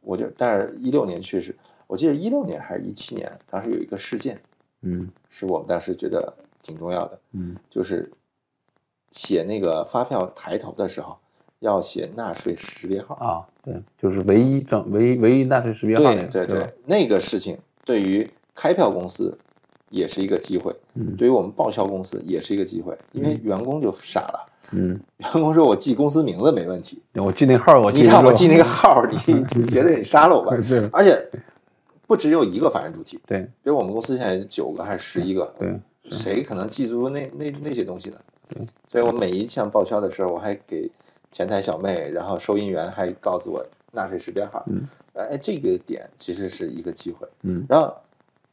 [0.00, 1.54] 我就但是一六年去是，
[1.86, 4.40] 我记得一六年还是一七年，当时有一个事件
[4.82, 6.32] 嗯是我们当时觉得
[6.62, 8.10] 挺重要的，嗯就是
[9.12, 11.16] 写那个发票抬头的时候
[11.60, 13.14] 要写纳税识别号。
[13.16, 19.36] 啊，对，就是唯一证唯一唯一纳税识别号那对对，对，那个事情对于开票公司
[19.90, 30.56] 也是一个机会，嗯对于我们报销公司也是一个机会，因为员工就傻了，嗯，员工说我记公司名字没问题，我记那号，我记你让我记那个号，你你觉得你杀了我吧？
[30.68, 30.88] 对。
[30.92, 31.28] 而且
[32.06, 33.40] 不只有一个法人主体，对。
[33.62, 38.16] 比如我们公司现在九个还是十一个，对，谁可能记住那那那些东西呢？
[38.90, 40.90] 所以我每一项报销的时候，我还给
[41.30, 44.64] 前台小妹，然后收银员还告诉我纳税识别号。
[44.68, 47.28] 嗯，哎，这个点其实是一个机会。
[47.42, 47.94] 嗯，然后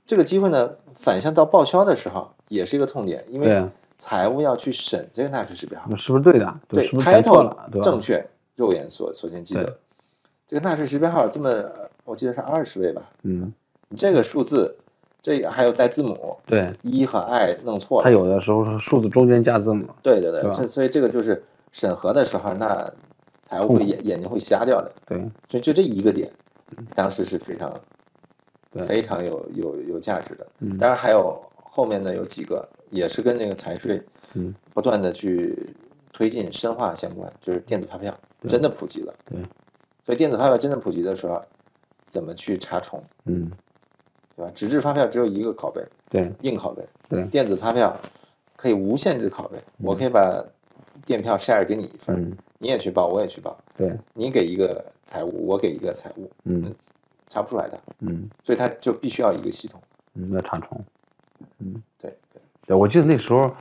[0.06, 6.60] 这个机会呢，反向到报销的时候也是一个痛点，因为啊，财务要去审这个纳税识别号，那是不是对的？
[6.67, 7.81] 对是不是错 title？
[7.81, 9.77] 正确，肉眼所所见即得。
[10.47, 13.01] 这个纳税识别号这么，呃我记得是二十位吧？
[13.23, 13.51] 嗯，
[13.89, 14.75] 你这个数字，
[15.21, 22.88] 这个还有带字母对，一和 i 弄错了它，有的时候是数字中间加字母，对对对，这所以这个就是审核的时候，那
[23.41, 24.91] 财务会眼眼睛会瞎掉的。
[25.05, 25.17] 对，
[25.49, 26.31] 所以就这一个点，
[26.93, 27.73] 当时是非常
[28.86, 30.45] 非常有有有价值的。
[30.60, 34.01] 嗯当然还有后面呢有几个也是跟那个财税
[34.34, 34.53] 嗯。
[34.73, 35.75] 不断的去
[36.12, 39.13] 推进深化相关，就是电子发票真的普及了。
[39.25, 39.38] 对，
[40.05, 41.41] 所以电子发票真的普及的时候，
[42.10, 43.51] 怎么去查重，嗯，
[44.36, 44.51] 对吧？
[44.55, 46.31] 纸质发票只有一个拷贝，对。
[46.41, 46.84] 硬拷贝。
[47.10, 47.21] 对。
[47.21, 47.95] 嗯电子发票
[48.55, 50.43] 可以无限制拷贝，我可以把
[51.05, 52.38] 电票 share 给你一份，嗯。
[52.58, 56.73] 你也去报，我也去报，对，你给一个财务，我给一个财务，嗯。
[57.27, 58.29] 查不出来的，嗯。
[58.43, 59.81] 所以它就必须要一个系统。
[60.13, 60.84] 嗯，要查重。
[61.60, 61.81] 嗯。
[61.99, 62.17] 对，
[62.67, 63.51] 对，我记得那时候，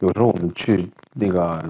[0.00, 1.62] 有时候我们去那个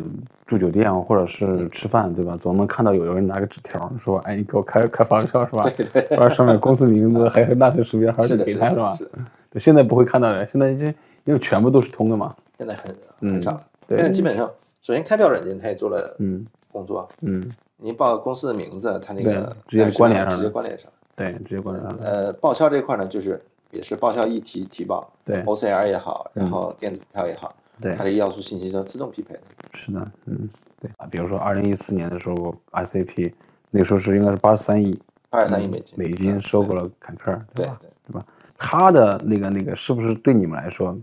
[0.47, 2.37] 住酒店或者是吃饭，对吧？
[2.41, 8.91] 总能看到有人拿个纸条说：“哎，你给我开开发票是吧？”对对，完了上面公司名字还有纳税识别号是给他吧？
[8.93, 9.11] 是的，
[9.51, 10.87] 对，现在不会看到的，现在这
[11.25, 12.35] 因为全部都是通的嘛。
[12.59, 13.61] 现在很嗯很少了。
[13.87, 14.51] 对现在基本上，
[14.83, 20.91] 首先开票软件它也做了嗯工作，嗯，你报公司的名字，它那个直接关联上直接关联上。
[21.15, 22.05] 对，直接关联上了。
[22.05, 29.41] 呃，报销这块呢，就是也是报销一提提报对，OCR 也好，然后电子票也好，对它，的要素信息都自动匹配的。
[29.75, 30.49] 是的，嗯，
[30.81, 33.33] 对啊，比如说二零一四年的时候，SAP
[33.71, 34.99] 那个时候是应该是八十三亿，
[35.29, 37.47] 八十三亿美金，美金收购了坎特尔，吧？
[37.55, 38.25] 对对，对吧？
[38.57, 40.97] 他的那个那个是不是对你们来说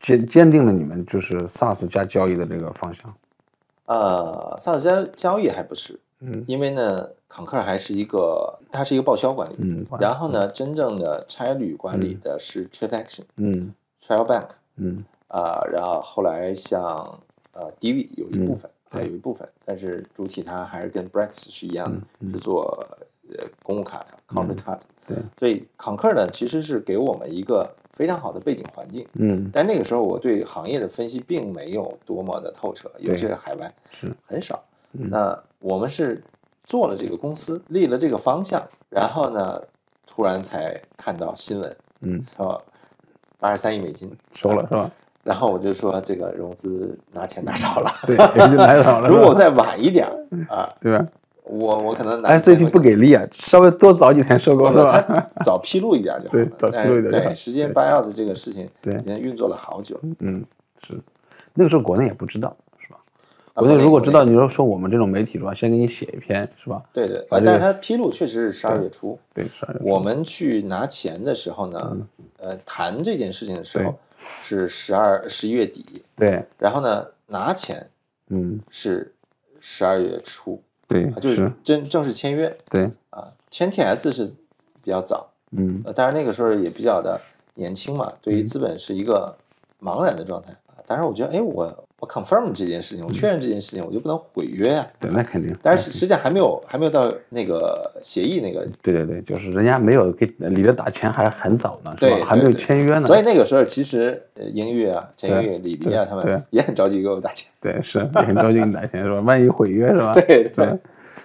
[0.00, 3.14] 坚坚定了你们就是 SaaS 加交易的这个方向？
[3.86, 13.72] 呃，SaaS 加交易还不是，嗯因为呢，康克尔还是一个，它是一个报销管理，嗯然后呢，真正的差旅管理的是 Trip Action、嗯
[14.06, 17.18] Trail Bank 嗯啊、然后后来像
[17.52, 22.86] 呃 DV 有一部分，啊、对有一部分，但是主体它还是跟 Brex 是一样的，嗯是做
[23.30, 34.62] 呃公务卡呀，Country Card，、对，所以康克尔呢其实是给我们一个非常好的背景环境，嗯但那个时候我对行业的分析并没有多么的透彻，尤其是海外是很少。
[34.92, 36.22] 嗯那我们是
[36.64, 39.60] 做了这个公司，立了这个方向，然后呢，
[40.06, 42.62] 突然才看到新闻嗯说
[43.38, 44.90] 八十三亿美金收了是吧？
[45.24, 49.08] 然后我就说这个融资拿钱拿少了， 对，也就来早了。
[49.08, 50.06] 如果再晚一点
[50.48, 51.06] 啊，对吧
[51.44, 55.30] 我我可能拿哎，最近不给力啊，稍微多早几天收购是吧？
[55.44, 56.44] 早披露一点就好了。
[56.44, 59.98] 对早披露一点对，时间 buyout 的这个事情对已经运作了好久。
[60.20, 60.44] 嗯，
[60.80, 60.98] 是，
[61.54, 62.56] 那个时候国内也不知道
[63.54, 66.82] 国内如果知道，你说说我们这种媒体的话，先给你写一篇是吧？
[66.92, 69.18] 对对，把这个呃但是他披露确实是十二月初。
[69.34, 71.96] 对，十二月初我们去拿钱的时候呢，
[72.38, 77.86] 呃，谈这件事情的时候是十二十一月底，对，然后呢，拿钱
[78.28, 79.12] 嗯，是
[79.60, 83.30] 十二月初，对啊，就是是，真正式签约对，啊。
[83.50, 84.24] 签 TS 是
[84.82, 87.20] 比较早，嗯呃，当然那个时候也比较的
[87.54, 89.36] 年轻嘛，对于资本是一个
[89.78, 90.80] 茫然的状态啊。
[90.86, 95.56] 当然，我觉得，哎，我我 confirm 这件事情，我确认这件事情，我就不能毁约呀、对，那肯定。
[95.62, 102.26] 但是实际上还没有还没有到那个协议那个对对对，就是人家没有给李的打钱还很早呢，是对吧？
[102.26, 103.02] 还没有签约呢。
[103.02, 107.48] 所以那个时候其实呃英玉啊、陈英乐、李迪啊他们也很着急给我打钱。
[107.60, 109.20] 对，是也很着急给你打钱是吧？
[109.20, 110.12] 万一毁约是吧？
[110.12, 110.78] 对对对，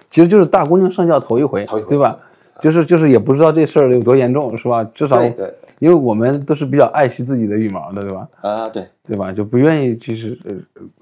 [0.08, 2.16] 其实就是大姑娘上轿头一回，头一回对吧？
[2.60, 4.84] 就是就是也不知道这事儿有多严重是吧？
[4.94, 8.28] 至少对对因为我们都是比较爱惜自己的羽毛的，对吧？
[8.40, 9.32] 啊，对，对吧？
[9.32, 10.54] 就不愿意就是呃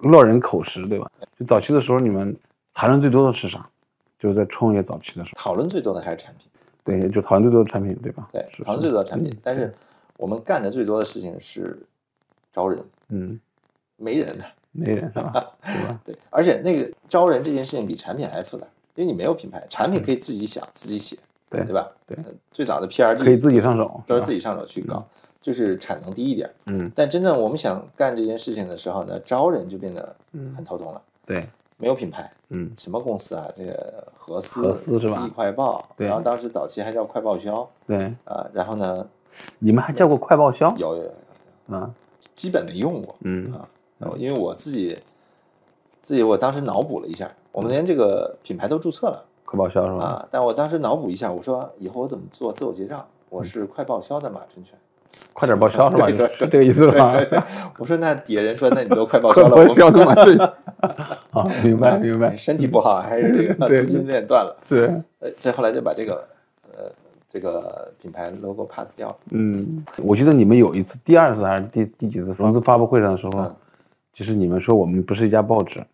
[0.08, 1.10] 落人口实，对吧？
[1.38, 2.36] 就早期的时候，你们
[2.74, 3.68] 谈论最多的是啥？
[4.18, 6.48] 就是在创业早期的时候，讨论最多的还是产品，
[6.82, 8.28] 对，就讨论最多的产品，对吧？
[8.32, 9.38] 对，是讨论最多的产品嗯。
[9.42, 9.74] 但是
[10.16, 11.78] 我们干的最多的事情是
[12.52, 13.38] 招人，嗯，
[13.96, 14.44] 没人的。
[14.78, 15.32] 没人是吧？
[15.64, 16.00] 对吧？
[16.04, 21.16] 对，而且那个招人这件事情比产品还复杂，因为你没有品牌，产品可以自己想、自己写，
[21.48, 21.90] 对对吧？
[22.06, 25.04] 对呃，最早的 PRD 可以自己上手，都是自己上手去搞，
[25.40, 26.50] 就是产能低一点。
[26.66, 30.14] 嗯，但真正我们想干这件事情的时候呢，招人就变得
[30.56, 31.00] 很头痛了。
[31.24, 33.48] 对，没有品牌，嗯，什么公司啊？
[33.56, 39.06] 这个合思、合思是吧易快报，对然后当时早期还叫快报销对，啊，然后呢，
[39.58, 41.90] 你们还叫过快报销有有有啊？
[42.34, 44.98] 基本没用过嗯啊，然后因为我自己
[46.00, 50.04] 自己我当时脑补了一下，我们连这个品牌都注册了快报销是吧？
[50.04, 53.02] 啊，但我当时脑补一下，我说以后我怎么做自我结账？
[53.30, 54.74] 我是快报销的马春泉，
[55.32, 56.06] 快点报销是吧？
[56.06, 57.12] 对对是这个意思是吧？
[57.12, 57.42] 对对对，
[57.78, 60.38] 我说那底下人说那你都快报销了，我报销的嘛是。
[61.30, 66.24] 啊， 明白明白， 身体不好还是这个对资金链断了，是，呃，所以后来就把这个
[66.76, 66.84] 呃
[67.28, 69.16] 这个品牌 logo pass 掉了。
[69.30, 73.56] 嗯，我记得你们有一次，第二次还是第第几次融资发布会上的时候嗯，
[74.12, 75.84] 就是你们说我们不是一家报纸，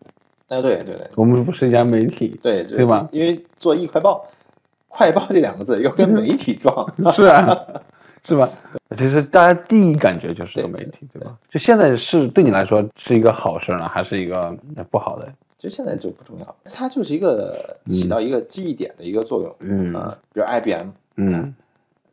[0.57, 3.07] 哎，对对对我们不是一家媒体，对对吧？
[3.11, 4.25] 因为做易快报，
[4.87, 7.57] 快报这两个字又跟媒体撞， 是啊，
[8.25, 8.49] 是吧？
[8.95, 11.35] 其实大家第一感觉就是个对媒体，对吧？
[11.49, 14.55] 就现在是对你来说是一个好事呢，还是一个
[14.91, 15.27] 不好的？
[15.57, 19.55] 其实现在就不重要，它就是一个起到一个记忆点的一个作用。
[19.59, 21.55] 嗯啊，比如 IBM，嗯，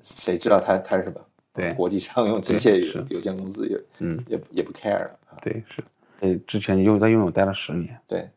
[0.03, 1.20] 谁知道它它是什么？
[1.53, 5.35] 对国际商用机械有有限公司也嗯也也不 care 了啊。
[5.42, 5.83] 对，是。
[6.21, 8.29] 呃，之前你又在拥有待了十年，对，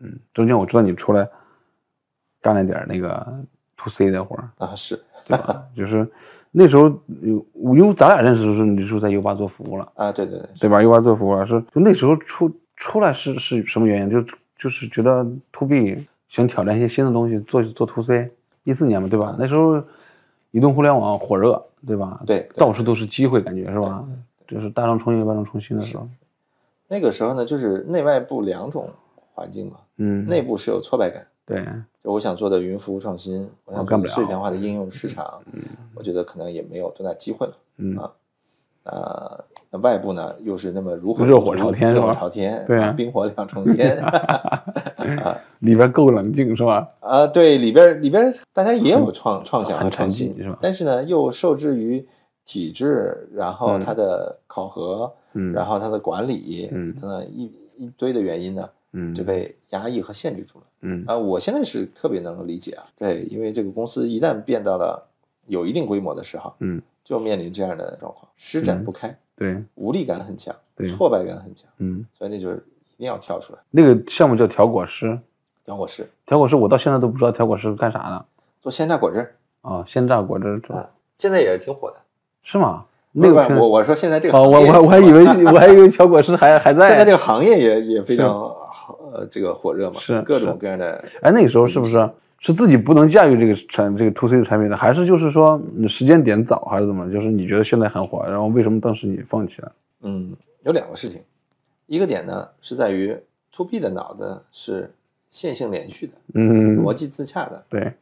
[0.00, 1.28] 嗯，中间我知道你出来
[2.40, 3.26] 干了点儿那个
[3.76, 5.64] to C 的活儿，啊是对吧？
[5.76, 6.08] 就是
[6.50, 6.84] 那时候
[7.20, 14.10] 有，因为咱俩认识的时候，你是在 U 八做服务了，啊，对对对，对吧？U 八做服务了，是就那时候出出来是是什么原因？
[14.10, 14.22] 就
[14.58, 18.30] 就是觉得 To B 想挑战一些新的东西，做做 To C，
[18.64, 19.34] 一四年嘛，对吧？
[19.38, 19.82] 那时候
[20.50, 22.20] 移动互联网火热，对吧？
[22.26, 24.04] 对对到处都是机会，感觉是吧？
[24.46, 26.06] 就是大浪冲业，万浪冲新的时候，
[26.92, 28.86] 那个时候呢，就是内外部两种
[29.32, 31.26] 环境嘛，嗯，内部是有挫败感。
[31.46, 31.64] 对，
[32.04, 35.40] 就我想做的云服务创新，我想做的碎片化的应用市场，
[35.94, 37.54] 我觉得可能也没有多大机会了。
[37.78, 38.12] 嗯啊，
[38.84, 46.86] 呃，那外部呢又是那么如火热火朝天热火朝天，对啊冰火两重天啊 里边够冷静是吧？
[47.00, 52.06] 啊，对，里边里边大家也有创创想和创新是吧但是呢又受制于
[52.44, 60.64] 体制，然后它的考核，嗯，然后它的管理嗯等等一一堆的原因呢，嗯，就被压抑和限制住了。
[60.80, 65.06] 嗯啊，我现在是特别能够理解啊，对，因为这个公司一旦变到了
[65.46, 72.64] 有一定规模的时候，嗯，就面临这样的状况，施展不开，对，无力感很强，对挫败感很强，嗯，所以那就是
[72.96, 73.58] 一定要跳出来。
[73.70, 75.18] 那个项目叫调果师，
[75.64, 78.24] 调果师调果师我到现在都不知道调果师是干啥的
[78.60, 81.96] 做鲜榨果汁儿啊，鲜榨果汁这啊，现在也是挺火的。
[82.42, 82.84] 是吗？
[83.12, 86.88] 那个我我说现在这个哦，我行业我我还以为我还以为小果师还还在。
[86.88, 97.10] 现在这个行业也也非常好呃这个火热嘛，是各种各样的哎，那个时候是不是是自己不能驾驭这个产这个 to C 的产品呢，还是就是说你时间点早，还是怎么？
[97.12, 99.72] 就是你觉得现在很火，然后为什么当时你放弃了？
[100.00, 101.20] 嗯，有两个事情，
[101.86, 103.16] 一个点呢是在于
[103.52, 104.90] to B 的脑子是
[105.30, 107.92] 线性连续的，嗯，逻辑自洽的对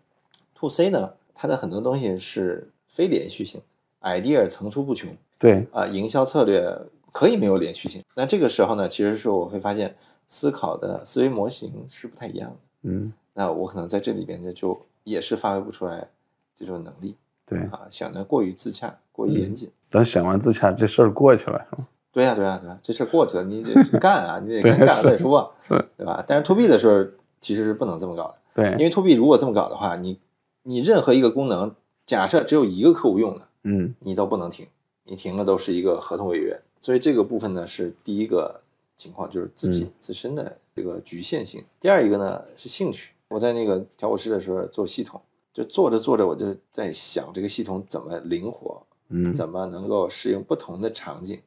[0.58, 3.60] ，；to C 呢，它的很多东西是非连续性
[4.02, 5.08] ，idea 层出不穷
[5.38, 6.76] 对，啊、营销策略
[7.12, 8.02] 可以没有连续性。
[8.14, 9.96] 那这个时候呢，其实是我会发现
[10.28, 12.56] 思考的思维模型是不太一样的。
[12.82, 16.08] 嗯，那我可能在这里边呢，就也是发挥不出来
[16.54, 17.58] 这种能力对。
[17.70, 19.70] 啊，想的过于自洽，过于严谨。
[19.88, 21.88] 等想完自洽，这事儿过去了，是吗？
[22.12, 26.22] 对呀、对呀、对呀、这事儿过去了，你得去 干啊，你得干再说啊，是对吧？
[26.26, 27.04] 但是 to B 的时候
[27.40, 30.18] 其实是不能这么搞的，对因，为 to B 如果这么搞的话，你
[30.62, 34.66] 你任何一个功能，假设只有一个客户用的，嗯你都不能停，
[35.04, 36.60] 你停了都是一个合同违约。
[36.80, 38.60] 所以这个部分呢是第一个
[38.96, 41.64] 情况，就是自己嗯自身的这个局限性。
[41.78, 43.12] 第二一个呢是兴趣。
[43.28, 45.20] 我在那个调果师的时候做系统，
[45.52, 51.40] 就做着做着我就在想这个系统怎么灵活，嗯怎么能够适应不同的场景。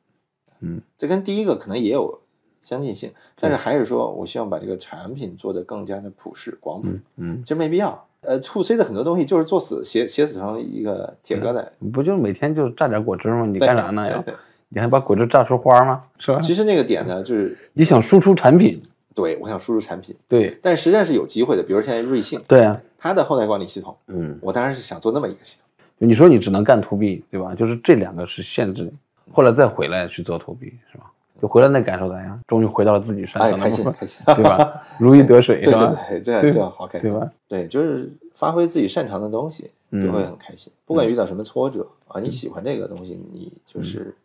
[0.60, 2.22] 嗯，这跟第一个可能也有
[2.62, 6.88] 相近性，但是还是说我希望把这个产品做得更加的普适广谱。
[7.18, 8.08] 嗯，其实没必要。
[8.26, 11.66] 呃，to C 的很多东西就是做死，写写死成一个铁疙瘩。
[11.92, 13.46] 不就每天就榨点果汁吗？
[13.46, 14.10] 你干啥呢？
[14.10, 14.36] 要对对
[14.70, 16.02] 你还把果汁榨出花吗？
[16.18, 16.40] 是吧？
[16.40, 18.82] 其实那个点呢，就是你想输出产品，
[19.14, 21.62] 对我想输出产品，对但实际上是有机会的。
[21.62, 25.68] 比如现在瑞幸，对啊，它的后台管理系统，嗯，我当然是想做那么一个系统。
[26.00, 27.54] 你说你只能干 to B，对吧？
[27.54, 28.92] 就是这两个是限制，
[29.32, 31.06] 后来再回来去做 to B，是吧？
[31.44, 32.40] 就回来那感受咋样？
[32.48, 34.82] 终于回到了自己擅哎，长的部分，开心 开心，对吧？
[34.98, 35.94] 如鱼得水，对是吧？
[36.08, 37.30] 对对，这对这好开心，对吧？
[37.50, 40.72] 对，就是发挥自己擅长的东西，就会很开心。
[40.86, 44.16] 不管遇到什么挫折啊，你喜欢这个东西，你就是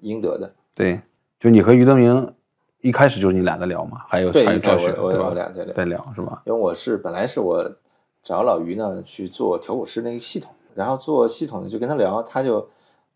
[0.00, 0.50] 应得的。
[0.74, 0.98] 对，
[1.38, 2.32] 就你和于德明
[2.80, 5.08] 一开始就是你俩在聊嘛，还有对，还有赵雪，我？
[5.08, 6.40] 我俩在聊，在聊是吧？
[6.46, 7.70] 因为我是本来是我
[8.22, 12.66] 找老于呢去做调酒师那个系统，然后做系统呢就跟他聊，他就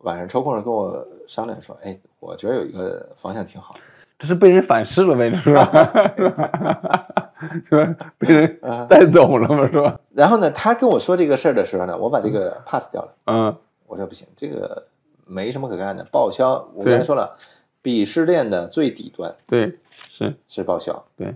[0.07, 3.75] 晚上抽空跟我商量说，哎，我觉得有一个方向挺好，
[4.17, 5.67] 这是被人反噬了呗，是吧？
[7.69, 7.97] 是吧？
[8.17, 9.99] 被人啊带走了嘛，是吧？
[10.15, 13.57] 然后呢，他跟我说这个事儿的时候呢，我把这个 pass 掉了，嗯，
[13.89, 14.87] 我说不行，这个
[15.27, 17.37] 没什么可干的，报销，我刚才说了，
[17.83, 21.35] 鄙视链的最底端对，是，是报销，对，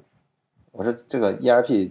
[0.70, 1.90] 我说这个 ERP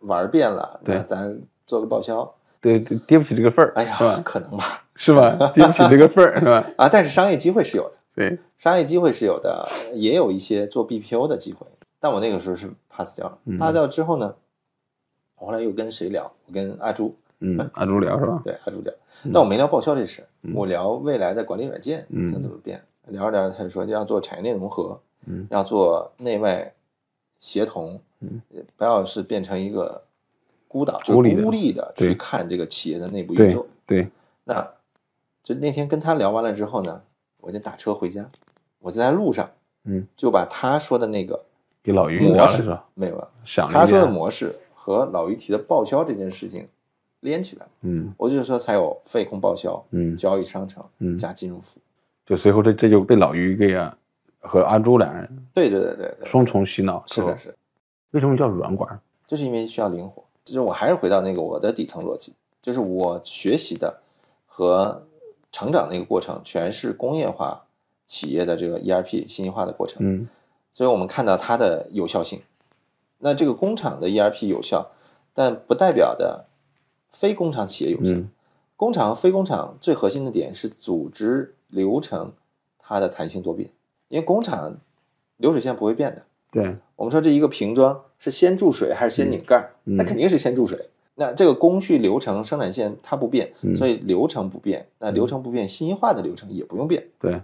[0.00, 4.20] 玩遍了，对那咱做个报销，对，对跌不起这个份儿，哎呀？
[4.22, 5.36] 可能吧，是吧？
[5.54, 6.70] 跌不起这个份儿，是吧？
[6.76, 7.92] 啊，但是商业机会是有的。
[8.14, 11.66] 对，商业机会是有的，也有一些做 BPO 的机会，
[12.00, 13.38] 但我那个时候是 pass 掉了。
[13.46, 14.34] 嗯 pass 掉之后呢，
[15.38, 16.30] 我后来又跟谁聊？
[16.46, 18.40] 我跟阿朱，嗯，阿朱聊是吧？
[18.44, 18.92] 对阿朱聊，
[19.32, 22.82] 但我没聊报销这事，嗯我聊未来的管理软件嗯将怎么变。
[23.06, 26.74] 聊着聊着，他就说要做产业链融合，嗯要做内外
[27.38, 28.42] 协同，嗯
[28.76, 30.02] 不要是变成一个
[30.66, 33.66] 孤岛，孤立的就孤立的去看这个企业的内部运对作。
[33.86, 34.08] 对，
[34.44, 34.68] 那
[35.48, 37.00] 就那天跟他聊完了之后呢，
[37.38, 38.30] 我就打车回家，
[38.80, 39.48] 我就在路上
[39.84, 41.42] 嗯，就把他说的那个
[41.82, 42.84] 给老于聊模式了？
[42.92, 46.68] 没有了，想他说的模式和老于提的报销这件事情
[47.20, 51.82] 连起来了，嗯我就说才有费控报销、嗯，交易商城嗯加金融服务。
[52.26, 53.96] 就随后这这就被老于给啊
[54.40, 57.56] 和阿朱两人对对对对对，双重洗脑，是的，是，
[58.10, 59.00] 为什么叫软管？
[59.26, 60.22] 就是因为需要灵活。
[60.44, 63.98] 就是我还是回到那个我的底层逻辑，就是我学习的
[64.46, 65.02] 和
[65.52, 67.64] 成长的一个过程，全是工业化
[68.06, 69.98] 企业的这个 ERP 信息化的过程。
[70.00, 70.28] 嗯
[70.74, 72.40] 所以我们看到它的有效性。
[73.18, 74.92] 那这个工厂的 ERP 有效，
[75.34, 76.44] 但不代表的
[77.10, 78.12] 非工厂企业有效。
[78.12, 78.30] 嗯
[78.76, 82.32] 工厂和非工厂最核心的点是组织流程
[82.78, 83.72] 它的弹性多变，
[84.06, 84.78] 因为工厂
[85.38, 86.22] 流水线不会变的。
[86.52, 89.74] 对，我们说这一个瓶装是先注水还是先拧盖儿？
[89.86, 90.88] 嗯那肯定是先注水。
[91.20, 94.86] 那这个工序流程生产线它不变，嗯所以流程不变。
[95.00, 97.08] 那流程不变，信息化的流程也不用变。
[97.18, 97.42] 对，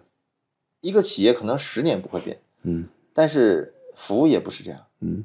[0.80, 4.80] 一个企业可能十年不会变，嗯但是服务业不是这样。
[5.00, 5.24] 嗯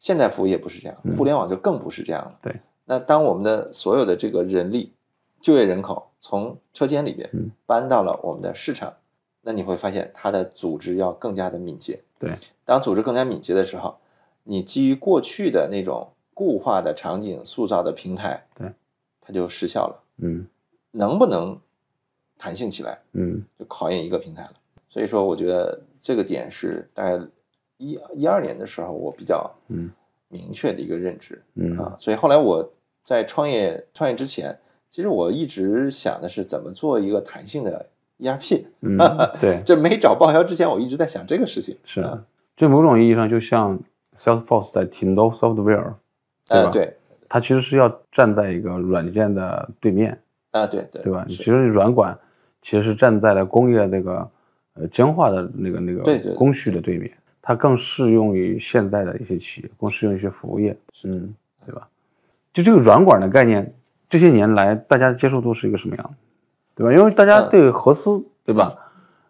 [0.00, 2.38] 现在服务业不是这样，嗯互联网就更不是这样了。
[2.40, 2.54] 对，
[2.86, 4.94] 那当我们的所有的这个人力、
[5.42, 8.94] 就业人口从车间里边嗯搬到了我们的市场，
[9.42, 12.00] 那你会发现它的组织要更加的敏捷。
[12.18, 12.32] 对，
[12.64, 13.98] 当组织更加敏捷的时候，
[14.44, 18.70] 你基于过去的那种固化的场景塑造的平台，对，
[19.20, 20.02] 它就失效了。
[20.18, 20.46] 嗯
[20.90, 21.58] 能不能
[22.36, 24.52] 弹性起来，嗯就考验一个平台了。
[24.88, 27.20] 所以说，我觉得这个点是大概
[27.78, 29.90] 一一二年的时候，我比较嗯
[30.28, 31.96] 明确的一个认知嗯啊。
[31.98, 32.72] 所以后来我
[33.02, 34.56] 在创业创业之前，
[34.88, 37.86] 其实我一直想的是怎么做一个弹性的
[38.18, 38.66] ERP。
[38.82, 38.96] 嗯，
[39.40, 41.76] 对，这没找报销之前，我一直在想这个事情。
[41.84, 42.24] 是啊，
[42.56, 43.78] 就某种意义上，就像
[44.16, 45.94] Salesforce 在 Tyndall Software，
[46.48, 46.66] 对吧？
[46.66, 46.96] 呃，对，
[47.28, 50.18] 它其实是要站在一个软件的对面，
[50.52, 51.24] 啊，对对对吧？
[51.28, 52.16] 其实软管
[52.62, 54.30] 其实是站在了工业那个
[54.74, 61.34] 呃僵化的那个那个工序的对面，它更适用于现在的一些企业，更适用于一些服务业，嗯，
[61.64, 61.88] 对吧？
[62.52, 63.74] 就这个软管的概念，
[64.08, 66.14] 这些年来大家接受度是一个什么样，
[66.74, 66.92] 对吧？
[66.92, 67.48] 因为大家嗯。
[67.50, 68.74] 对核丝，对吧？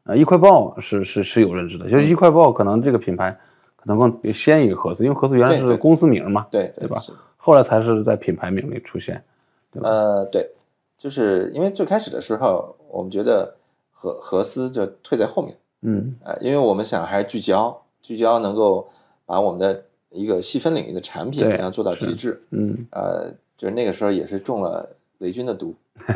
[0.05, 3.39] 呃，易快报是是是有认知的，就是易快报可能这个品牌可
[3.85, 5.71] 能够先于合资，因为合资原来对对。
[5.71, 7.03] 是公司名嘛，对对吧？
[7.37, 9.23] 后来才是在品牌名里出现。
[9.83, 10.51] 呃，对，
[10.99, 13.55] 就是因为最开始的时候，我们觉得
[13.91, 16.17] 合合资就退在后面，嗯。
[16.25, 18.89] 呃，因为我们想还是聚焦，聚焦能够
[19.27, 24.89] 把我们的一个细分领域的产品对然后做到极致，嗯，呃，就是那个时候也是中了
[25.25, 25.75] 雷军的毒，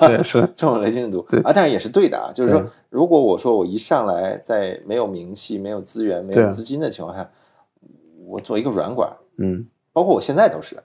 [0.00, 1.24] 对是， 中了雷军的毒。
[1.28, 1.38] 对。
[1.40, 7.30] 啊，但是也是对的啊，就是说，如果我说我一上来在没有名气、没有资源、没有资金的情况下，
[8.26, 9.66] 我做一个软管，嗯。
[9.92, 10.76] 包括我现在都是，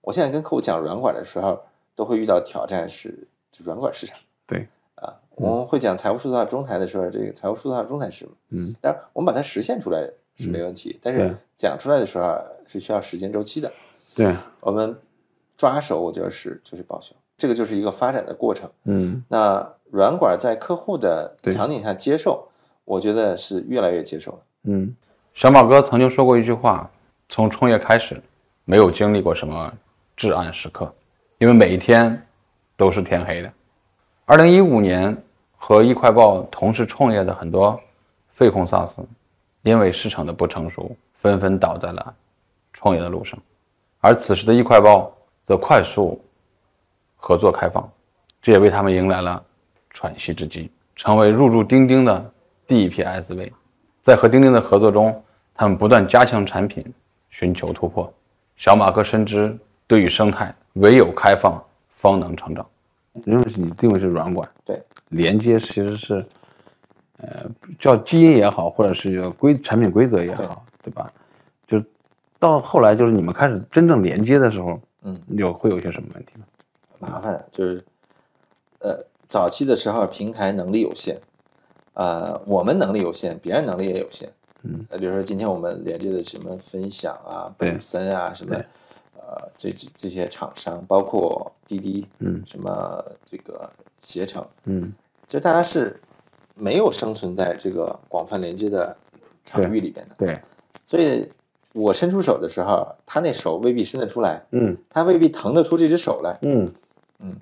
[0.00, 1.60] 我现在跟客户讲软管的时候，
[1.94, 4.18] 都会遇到挑战是是软管市场。
[4.46, 4.66] 对，
[4.96, 5.14] 啊。
[5.36, 8.74] 我们会讲财务数字化中台的时候，这个财务数字化中台是，嗯。
[8.80, 13.70] 但是我们把它实现出来是没问题，但是讲出来的时候啊是需要时间周期的。
[14.14, 14.96] 对，我们
[15.56, 18.70] 抓手，我觉得是就是报销，这个就是一个发展的过程。
[18.84, 22.46] 嗯那软管在客户的场景下接受，
[22.84, 24.38] 我觉得是越来越接受了。
[24.64, 24.94] 嗯，
[25.34, 26.90] 小马哥曾经说过一句话：
[27.28, 28.20] 从创业开始，
[28.64, 29.72] 没有经历过什么
[30.16, 30.92] 至暗时刻，
[31.38, 32.20] 因为每一天
[32.76, 33.52] 都是天黑的。
[34.24, 35.16] 二零一五年
[35.56, 37.80] 和易快报同时创业的很多
[38.34, 38.96] 费控 SaaS，
[39.62, 42.14] 因为市场的不成熟，纷纷倒在了
[42.72, 43.38] 创业的路上。
[44.00, 45.15] 而此时的易快报
[45.46, 46.20] 则快速
[47.16, 47.88] 合作开放，
[48.42, 49.42] 这也为他们迎来了
[49.90, 52.32] 喘息之机，成为入驻钉钉的
[52.66, 53.52] 第一批 SV。
[54.02, 55.22] 在和钉钉的合作中，
[55.54, 56.84] 他们不断加强产品，
[57.30, 58.12] 寻求突破。
[58.56, 61.62] 小马哥深知，对于生态，唯有开放
[61.94, 62.66] 方能成长。
[63.24, 66.26] 因为你定位是软管，对，连接其实是，
[67.18, 67.46] 呃，
[67.78, 71.10] 叫基因也好，或者是规产品规则也好，对吧？
[71.66, 71.82] 就
[72.38, 76.44] 到后来，就是你们开始真正连接的时候，嗯，有会有一些什么问题吗？
[76.98, 77.84] 麻烦就是，
[78.80, 81.20] 呃，早期的时候平台能力有限，
[81.94, 84.28] 呃，我们能力有限，别人能力也有限。
[84.62, 88.56] 嗯，呃，比如说今天我们连接的什么分享啊、对北森啊什么，
[89.14, 93.70] 呃，这这这些厂商，包括滴滴，嗯什么这个
[94.02, 94.92] 携程，嗯，
[95.28, 96.00] 其实大家是
[96.54, 98.96] 没有生存在这个广泛连接的
[99.44, 100.40] 场域里边的，对，
[100.84, 101.30] 所以
[101.76, 104.76] 我伸出手的时候，他那手未必伸得出来，嗯。
[104.88, 106.38] 他未必腾得出这只手来。
[106.42, 106.72] 嗯。
[107.20, 107.36] 嗯。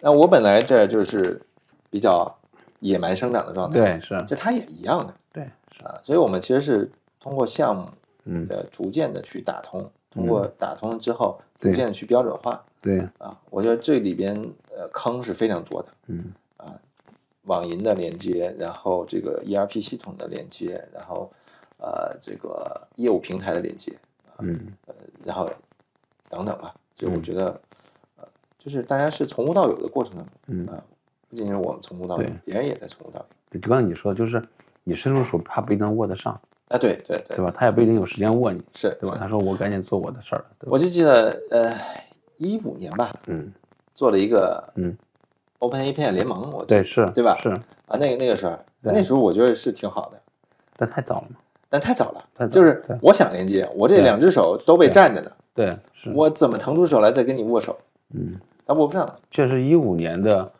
[0.00, 1.40] 那我本来这就是
[1.88, 2.36] 比较
[2.80, 5.44] 野蛮生长的状态，对，是，就他也一样的对，
[5.82, 6.90] 啊，所以我们其实是
[7.20, 7.88] 通过项目
[8.24, 14.34] 嗯，呃逐渐的去打通，通过打通了之后，逐渐的去标准化对，啊，我觉得这里边
[14.76, 16.32] 呃坑是非常多的，嗯。
[17.44, 21.30] 网银的连接，然后这个 ERP 系统的连接，然后
[21.78, 23.92] 呃这个业务平台的连接，
[24.38, 24.72] 嗯。
[24.86, 25.50] 呃然后
[26.28, 27.60] 等等吧，就我觉得
[28.16, 28.24] 呃
[28.58, 30.66] 就是大家是从无到有的过程当中，嗯。
[30.68, 30.82] 啊，
[31.28, 33.26] 不仅是我们从无到有，别人也在从无到有。
[33.50, 34.42] 对，就刚才你说，就是
[34.84, 36.32] 你伸出手，他不一定握得上，
[36.68, 37.36] 啊，对对对。
[37.36, 37.52] 对吧？
[37.54, 39.16] 他也不一定有时间握你，是，对吧？
[39.18, 41.74] 他说我赶紧做我的事儿，我就记得呃，
[42.36, 43.52] 一五年吧，嗯。
[43.94, 44.94] 做了一个嗯
[45.58, 47.34] ，Open API 联盟，我对，是，对吧？
[47.40, 50.20] 是，啊，那个那个时候，那时候我觉得是挺好的，
[50.76, 51.36] 但太早了嘛。
[51.68, 57.76] 但太早了，太早就是我想连接，我这两只手都被占着呢，对，是，我怎么腾出手来再跟你握手？
[58.14, 60.50] 嗯，他握不上了，这是一五年的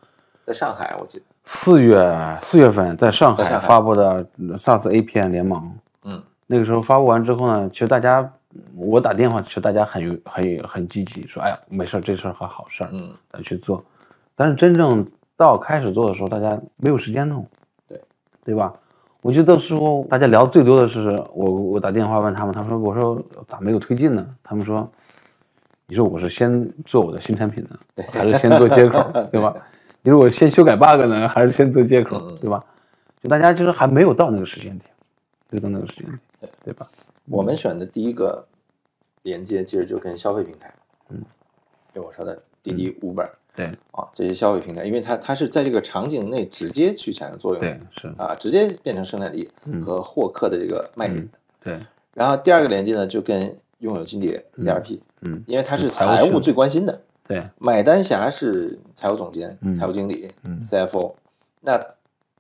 [0.45, 4.27] 在上海我记得，四月四月份在上海上海发布的
[4.57, 5.73] SaaS API 联盟。
[6.05, 8.29] 嗯，那个时候发布完之后呢，其实大家，
[8.77, 13.83] 我打电话，其实大家很有很很积极，说哎呀没事儿，这事儿和好事儿，嗯，来去做。
[14.35, 17.47] 但是真正到开始做的时候，大家没有时间弄，
[17.87, 18.01] 对
[18.45, 18.73] 对吧？
[19.27, 24.25] 我记得那时候大家聊最多的是我我打电话问他们，他们说我说咋没有推进呢？
[24.41, 24.89] 他们说，
[25.87, 29.03] 你说我是先做我的新产品呢，还是先做接口，
[29.33, 29.53] 对吧？
[30.03, 32.65] 你说我先修改 bug 呢，还是先做接口，对吧？
[33.21, 34.89] 就大家其实还没有到那个时间点，
[35.51, 36.89] 就到那个时间点，对对吧？
[37.29, 38.47] 我们选的第一个
[39.23, 40.73] 连接其实就跟消费平台，
[41.09, 41.21] 嗯，
[41.93, 43.67] 就我说的滴滴、Uber 对。
[43.91, 49.51] 啊这些消费平台，因为它它是在这个场景内直接去产生作用，对是，啊，直接变成生产力
[49.85, 51.39] 和获客的这个卖点的。
[51.65, 51.81] 对。
[52.13, 57.43] 然后第二个连接呢，就跟拥有金蝶 ERP，嗯因为它是财务最关心的，对。
[57.59, 60.63] 买单侠是财务总监、嗯财务经理、嗯。
[60.65, 61.15] CFO，
[61.61, 61.79] 那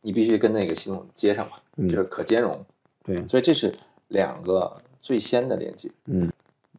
[0.03, 2.65] 你必须跟那个系统接上嘛，嗯就是可兼容，
[3.05, 3.27] 对。
[3.27, 3.75] 所以这是
[4.09, 5.91] 两个最先的连接。
[6.07, 6.31] 嗯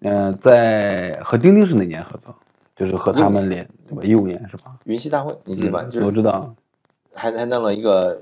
[0.02, 2.36] 呃，在和钉钉是哪年合作？
[2.78, 4.04] 就是和他们连对吧？
[4.04, 4.78] 一五年是吧？
[4.86, 5.82] 云栖大会你记得吧？
[5.82, 6.56] 嗯我就是知道，
[7.14, 8.20] 还还弄了一个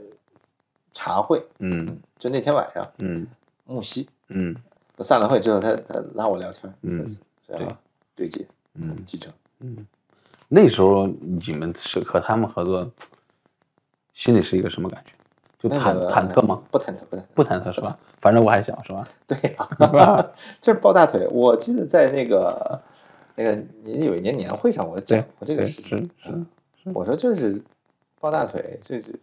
[0.93, 3.27] 茶会，嗯就那天晚上嗯
[3.65, 4.55] 木西嗯
[4.99, 7.15] 散了会之后，他他拉我聊天，嗯，
[7.47, 7.77] 这样
[8.15, 9.31] 对接，嗯继承。
[9.59, 9.85] 嗯
[10.47, 12.89] 那时候你们是和他们合作，
[14.13, 15.11] 心里是一个什么感觉？
[15.57, 16.61] 就忐那个忐忑吗？？
[16.71, 17.23] 不忐忑，不忐忑。
[17.33, 17.97] 不忐忑是吧？
[18.21, 19.05] 反正我还小是吧？
[19.27, 20.31] 对呀、是吧？
[20.61, 21.27] 这是抱大腿。
[21.31, 22.79] 我记得在那个
[23.35, 25.97] 那个你有一年年会上，我讲过这个事情。
[26.23, 26.29] 是
[26.83, 27.61] 是我说就是
[28.19, 29.19] 抱大腿，这是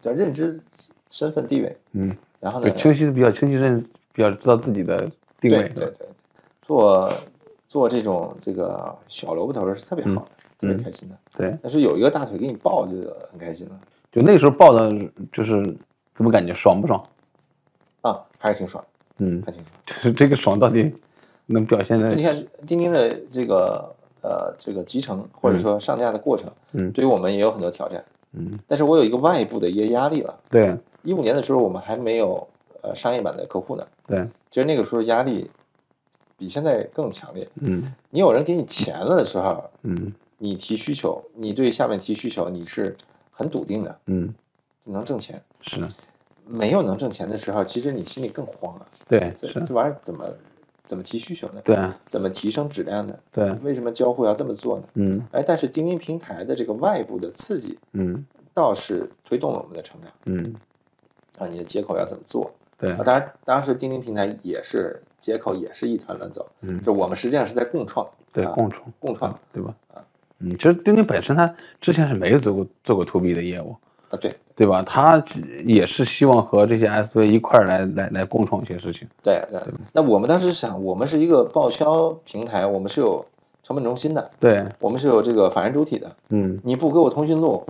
[0.00, 0.60] 叫认知
[1.08, 1.76] 身份地位。
[1.92, 6.08] 嗯，然后呢，清晰比较清晰认，比较知道自己的定位对对对，
[6.62, 7.12] 做
[7.68, 11.18] 做这种这个小萝卜头是特别好的，特别开心的。
[11.36, 12.92] 对，但是有一个大腿给你抱，就
[13.30, 14.92] 很开心了就那个时候抱的，
[15.32, 15.62] 就是
[16.14, 17.04] 怎么感觉爽不爽？
[18.00, 18.84] 啊，还是挺爽，
[19.18, 19.74] 嗯，还挺爽。
[19.86, 20.94] 就是这个爽到底
[21.52, 22.36] 能表现的你看
[22.66, 30.38] 钉钉的这个呃这个集成或者说上架的过程，嗯对于我们也有很多挑战，嗯，但是我有一个外部的一个压力了。
[30.50, 32.46] 对一五年的时候，我们还没有
[32.82, 35.50] 呃商业版的客户呢，对，其实那个时候压力
[36.36, 37.48] 比现在更强烈。
[37.56, 42.96] 嗯你有人给你钱了的时候，嗯你提需求，你对下面提需求，你是
[43.30, 44.32] 很笃定的，嗯，
[44.84, 45.42] 能挣钱。
[45.62, 45.86] 是
[46.46, 48.86] 没有能挣钱的时候，其实你心里更慌啊。
[49.06, 50.24] 对，这这玩意儿怎么
[50.90, 51.60] 怎么提需求呢？
[51.64, 51.78] 对
[52.08, 53.16] 怎么提升质量呢？
[53.30, 54.84] 对，为什么交互要这么做呢？
[54.94, 60.52] 嗯哎，但是钉钉平台的这个外部的刺激，嗯倒是推动了我们的成长嗯，
[61.38, 61.46] 啊！
[61.46, 62.98] 你的接口要怎么做对啊？
[63.04, 69.72] 当然，当时钉钉平台也是接口也是一团乱走，嗯就我们实际上是在共创，啊对共创共创对吧？
[69.94, 70.02] 啊
[70.40, 73.76] 嗯，其实钉钉本身它之前是没有做过做过 to B 的业务，
[74.10, 74.82] 啊，对对吧？
[74.82, 75.22] 他
[75.64, 79.08] 也是希望和这些 SV 一块儿来来来共创一些事情。
[79.22, 79.58] 对对。
[79.90, 83.24] 那我们当时想，我们是一个报销平台，我们是有
[83.62, 87.64] 成本中心的，对，我们是有这个法人主体的，嗯，你不给我通讯录，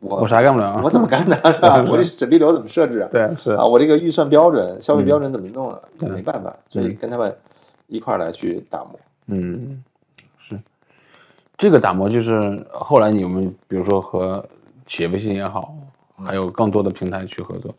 [0.00, 0.82] 我我啥干不了啊？
[0.84, 1.34] 我怎么干呢？
[1.88, 3.08] 我这审批流怎么设置啊？
[3.10, 5.80] 对是啊，我这个预算标准、消费标准怎么弄啊？
[5.98, 7.34] 对没办法，所以跟他们
[7.86, 9.00] 一块儿来去打磨。
[9.28, 9.82] 嗯，
[10.38, 10.60] 是
[11.56, 14.44] 这个打磨，就是后来你们比如说和
[14.86, 15.74] 企业微信也好，
[16.16, 17.74] 还有更多的平台去合作，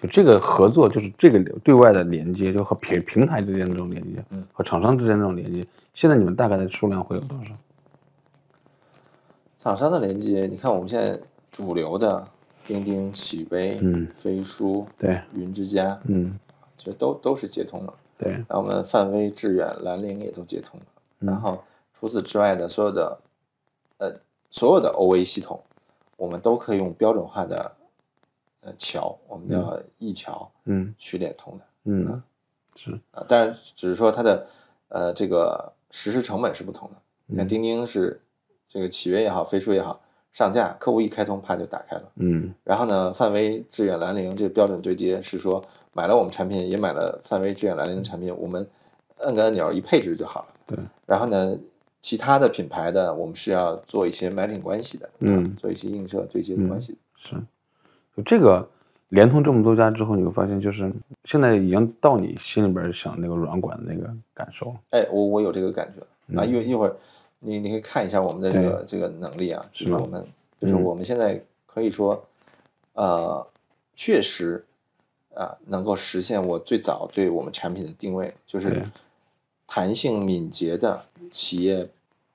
[0.00, 7.52] 就这个合作就是这个对外的连接，就和平平台之间的这种连接，嗯和厂商之间的这种连接，现在你们大概的数量会有多少？
[9.58, 11.18] 厂商的连接，你看我们现在
[11.50, 12.26] 主流的
[12.66, 16.38] 钉钉、企微、嗯飞书、对，云之家，嗯，
[16.76, 17.94] 其实都都是接通了。
[18.18, 20.86] 对，然后我们范微、致远、兰陵也都接通了。
[21.20, 21.62] 嗯然后
[21.94, 23.18] 除此之外的所有的
[23.98, 24.12] 呃
[24.50, 25.62] 所有的 OA 系统，
[26.22, 27.72] 我们都可以用标准化的
[28.60, 32.22] 呃桥，我们叫一桥嗯去联通的嗯，
[32.76, 33.24] 是，啊。
[33.26, 34.46] 但是，只是说它的
[34.86, 36.96] 呃这个实施成本是不同的。
[37.26, 38.22] 你嗯看钉钉是
[38.68, 40.00] 这个企业也好，飞书也好，
[40.32, 42.12] 上架客户一开通，啪就打开了。
[42.14, 45.60] 嗯然后呢，范围、致远、兰陵这标准对接是说
[45.92, 48.64] 买了我们产品，也买了范围、致远、兰陵的产品，我们
[49.16, 50.54] 摁个按钮一配置就好了。
[50.68, 51.58] 对，然后呢，
[52.02, 55.44] 其他的品牌的我们是要做一些 matching 关系的，嗯。
[55.44, 56.98] 啊，做一些映射对接的关系。
[57.16, 57.36] 是，
[58.16, 58.68] 就这个
[59.10, 60.92] 联通这么多家之后，你会发现就是
[61.24, 64.74] 现在已经到你心里边想那个软管的那个感受了。
[64.90, 66.96] 哎，我我有这个感觉啊，一一会儿
[67.38, 70.26] 你你可以看一下我们的这个这个能力啊，就是吗我们
[70.60, 70.82] 就是嗯。
[70.82, 72.20] 我们现在可以说，
[72.94, 73.46] 呃，
[73.94, 74.64] 确实
[75.34, 78.82] 啊能够实现我最早对我们产品的定位，就是对
[79.74, 81.00] 弹性敏捷的
[81.30, 81.88] 企业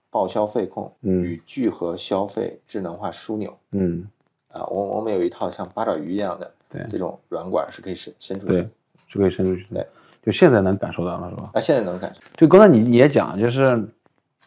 [0.10, 1.22] 报销费控嗯。
[1.22, 4.08] 与聚合消费智能化枢纽嗯，
[4.48, 6.84] 啊，我我们有一套像八爪鱼一样的对。
[6.90, 8.54] 这种软管是可以伸伸出去。
[8.54, 8.70] 对，，
[9.08, 9.68] 是可以伸出去。
[9.72, 9.86] 对，
[10.24, 11.52] 就现在能感受到了，是吧？
[11.54, 12.22] 啊，现在能感受。
[12.36, 13.88] 就刚才你你也讲，就是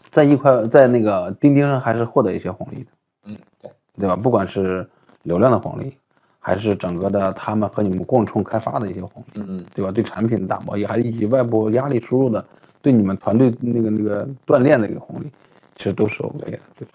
[0.08, 2.90] 在一块在那个钉钉上还是获得一些红利的，
[3.26, 3.70] 嗯，对，
[4.00, 4.16] 对吧？
[4.16, 4.84] 不管是
[5.22, 5.96] 流量的红利，
[6.40, 9.92] 还是整个的他们和你们共创开发的一些红利，嗯嗯，对吧？
[9.92, 12.44] 对产品的打磨，也还以及外部压力输入的，
[12.82, 15.30] 对你们团队那个那个锻炼的一个红利，
[15.74, 16.92] 其实都是 OK 的，对吧？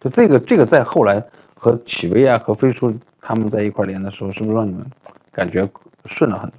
[0.00, 1.22] 就这个这个在后来
[1.54, 4.84] 和企微啊和飞书他们在一块连的时候，是不是让你们
[5.30, 5.68] 感觉
[6.06, 6.58] 顺了很多？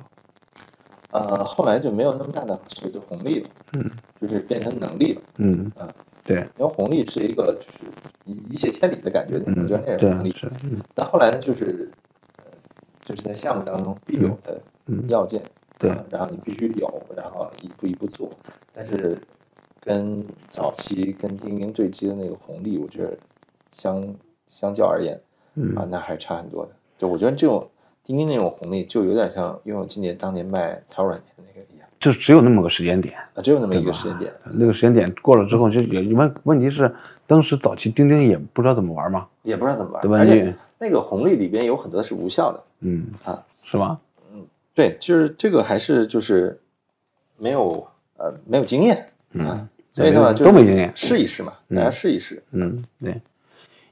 [1.20, 3.91] 呃，后来就没有那么大的所谓的红利了，嗯，
[4.22, 5.22] 就是变成能力了。
[5.38, 5.89] 嗯啊，
[6.24, 7.80] 对，因为红利是一个就是
[8.24, 10.32] 一一泻千里的感觉，你嗯觉得那是对红利。
[10.32, 11.91] 是，嗯但后来呢，就是
[12.38, 12.43] 呃，
[13.03, 15.41] 就是在项目当中必有的嗯要件，
[15.82, 18.30] 对啊然后你必须有，然后一步一步做。
[18.74, 19.18] 但是
[19.80, 23.18] 跟早期跟钉钉对接的那个红利，我觉得
[23.72, 24.08] 相
[24.48, 25.20] 相较而言
[25.56, 26.72] 嗯啊，那还是差很多的。
[26.98, 27.68] 就我觉得这种
[28.04, 36.94] 钉钉那种红利，就有点像拥有今年当年卖财务软件那个一样，就只有那么个时间点，啊，只有那么一个时间点，那个时间点过了之后，就也问问题是，
[37.26, 40.12] 当时早期钉钉也不知道怎么玩嘛，也不知道怎么玩对。
[40.12, 40.18] 吧？
[40.20, 42.64] 而且那个红利里边有很多是无效的。
[42.82, 44.00] 嗯啊，是吧？
[44.74, 46.60] 对，就是这个还是就是
[47.38, 48.98] 没有呃没有经验
[49.40, 52.42] 啊，嗯，所以呢对就都没经验试一试嘛，大家试一试。
[52.52, 53.22] 嗯，对，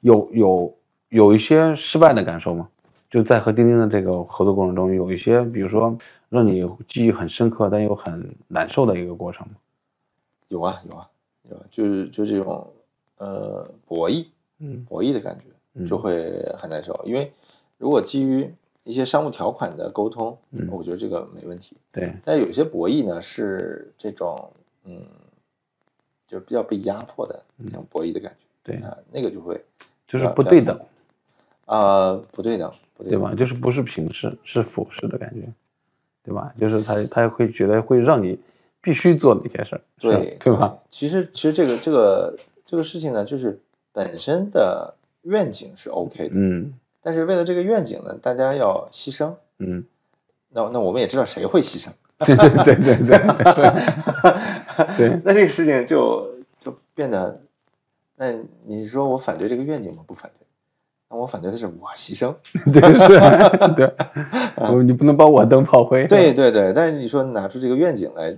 [0.01, 0.77] 有有
[1.09, 2.69] 有一些失败的感受吗？
[3.09, 5.97] 就在和钉钉的这个合作过程中，有一些比如说
[6.29, 9.53] 让你记忆很深刻但又很难受的一个过程吗？
[10.47, 11.09] 有啊有啊
[11.49, 12.71] 有啊，就是就这种
[13.17, 14.25] 呃博弈
[14.59, 17.31] 嗯博弈的感觉就会很难受，因为
[17.77, 18.47] 如果基于
[18.83, 21.75] 一些商务条款的沟通，嗯我觉得这个没问题。
[21.91, 24.51] 对，但是有些博弈呢是这种
[24.85, 25.05] 嗯，
[26.25, 29.61] 就是比较被压迫的那种博弈的感觉对，啊，那个就会
[30.07, 30.79] 就是不对等，
[31.65, 33.35] 啊不对等不对等对吧？
[33.35, 35.47] 就是不是平视，是俯视的感觉，
[36.23, 36.53] 对吧？
[36.59, 38.39] 就是他他会觉得会让你
[38.81, 40.77] 必须做那些事儿，对对吧？？
[40.89, 43.59] 其实其实这个这个这个事情呢，就是
[43.91, 49.33] 本身的愿景是 OK 的，嗯但是为了这个愿景呢，大家要牺牲。
[49.59, 49.83] 嗯，
[50.49, 51.89] 那那我们也知道谁会牺牲，
[52.25, 53.17] 对对对对对
[54.95, 56.25] 对对，那这个事情就
[56.59, 57.41] 就变得，
[58.15, 58.31] 那
[58.65, 60.03] 你说我反对这个愿景吗？
[60.07, 60.45] 不反对，
[61.09, 62.33] 那我反对的是我牺牲。
[62.71, 63.19] 对是，
[63.75, 63.93] 对，
[64.55, 68.35] 我你不能把我当炮灰，对对对，但是你说拿出这个愿景来，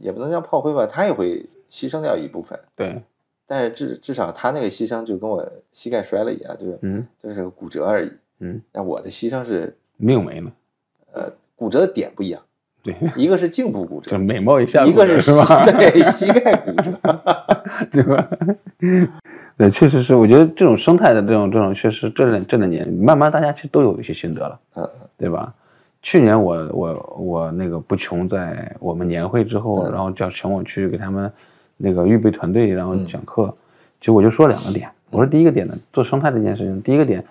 [0.00, 2.58] 也不能叫炮灰吧，他也会牺牲掉一部分。
[2.76, 3.02] 对，
[3.46, 8.10] 但是至至少他那个牺牲就跟我膝盖摔了一样，就是嗯就是个骨折而已。
[8.40, 10.50] 嗯，那我的牺牲是命没了，
[11.12, 12.42] 呃骨折的点不一样，
[12.82, 15.64] 对， 一个是颈部骨这折，美貌一下一个是膝是吧？
[15.64, 16.92] 对膝盖骨折。
[17.90, 18.28] 对吧？
[19.56, 25.52] 对，确实是，我觉得这种生态的这种这种，确实这两这两年，慢慢大家其实都有一些心得了，嗯，对吧？
[26.02, 31.32] 去年我我我那个不穷，在我们年会之后，嗯然后叫请我去给他们
[31.76, 33.54] 那个预备团队，然后讲课，
[34.00, 37.24] 其实我就说两个点，我说第一个点呢，做生态这件事情，第一个点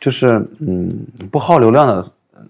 [0.00, 0.96] 就是嗯，
[1.30, 2.04] 不耗流量的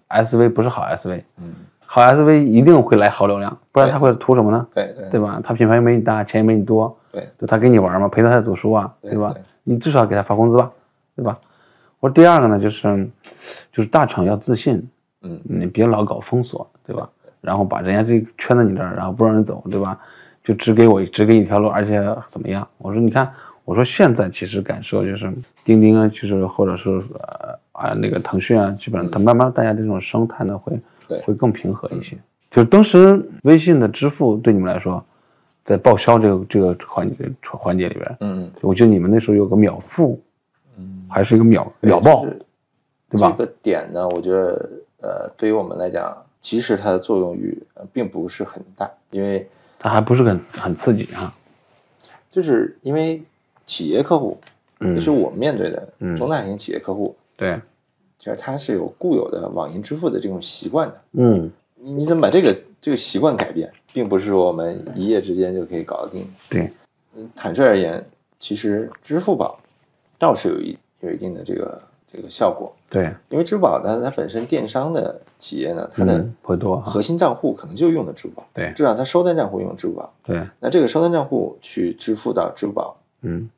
[0.08, 1.54] SV 不是好 SV，嗯，
[1.86, 4.66] 好 SV 一定会来耗流量，不然他会图什么呢？
[4.74, 5.40] 对对对吧？
[5.42, 9.42] 他品牌又没你大，钱也没你多，对就他跟你玩嘛，陪着他在读书啊，对吧对？
[9.62, 10.70] 你至少给他发工资吧，
[11.14, 11.38] 对吧？
[12.00, 13.08] 我说第二个呢，就是
[13.72, 14.86] 就是大厂要自信，
[15.22, 17.08] 嗯你别老搞封锁，对吧？
[17.40, 19.98] 然后把人家这圈在你这儿，然后不让人走，对吧？
[20.44, 22.68] 就只给我只给一条路，而且怎么样？
[22.78, 23.32] 我说你看，
[23.64, 25.32] 我说现在其实感受就是
[25.64, 30.78] 钉钉啊，就是或者是呃啊那个腾讯啊，基本上它慢慢大家这种生态呢会
[31.08, 32.14] 对会更平和一些。
[32.50, 35.02] 就是当时微信的支付对你们来说，
[35.64, 40.22] 在报销这个这个环节环节里边，嗯我觉得你们那时候有个秒付，
[40.76, 42.38] 嗯，还是一个秒秒报就，是
[43.10, 43.34] 对吧？
[43.38, 44.70] 这个点呢，我觉得
[45.00, 49.48] 呃，对于我们来讲，其实它的作用域呃并不是很大，因为
[49.84, 51.30] 它还不是很很刺激啊。
[52.30, 53.22] 就是因为
[53.66, 54.40] 企业客户，
[54.80, 57.60] 嗯也是我们面对的嗯中大型企业客户，对，
[58.18, 61.00] 其实他是有固有的网银支付的这种习惯的。
[61.12, 66.28] 嗯，你你怎么把这个这个习惯改变，并不是说我们一夜之间就可以搞得定的。
[66.48, 66.70] 对，
[67.14, 68.02] 嗯，坦率而言，
[68.38, 69.60] 其实支付宝
[70.18, 71.78] 倒是有一有一定的这个
[72.14, 76.80] 这个效果，对，因为支付宝呢，它本身电商的企业呢，它的嗯会多。
[76.80, 80.12] 核心账户可能就用的支付宝，对至少它收单账户用支付宝。
[80.22, 83.48] 对，那这个收单账户去支付到支付宝，嗯。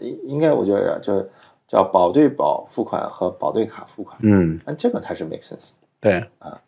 [0.00, 1.30] 应应该我觉得就是
[1.68, 5.70] 叫保对保付款和保对卡付款，嗯，那这个它是 make sense。
[6.00, 6.18] 对。
[6.40, 6.60] 啊，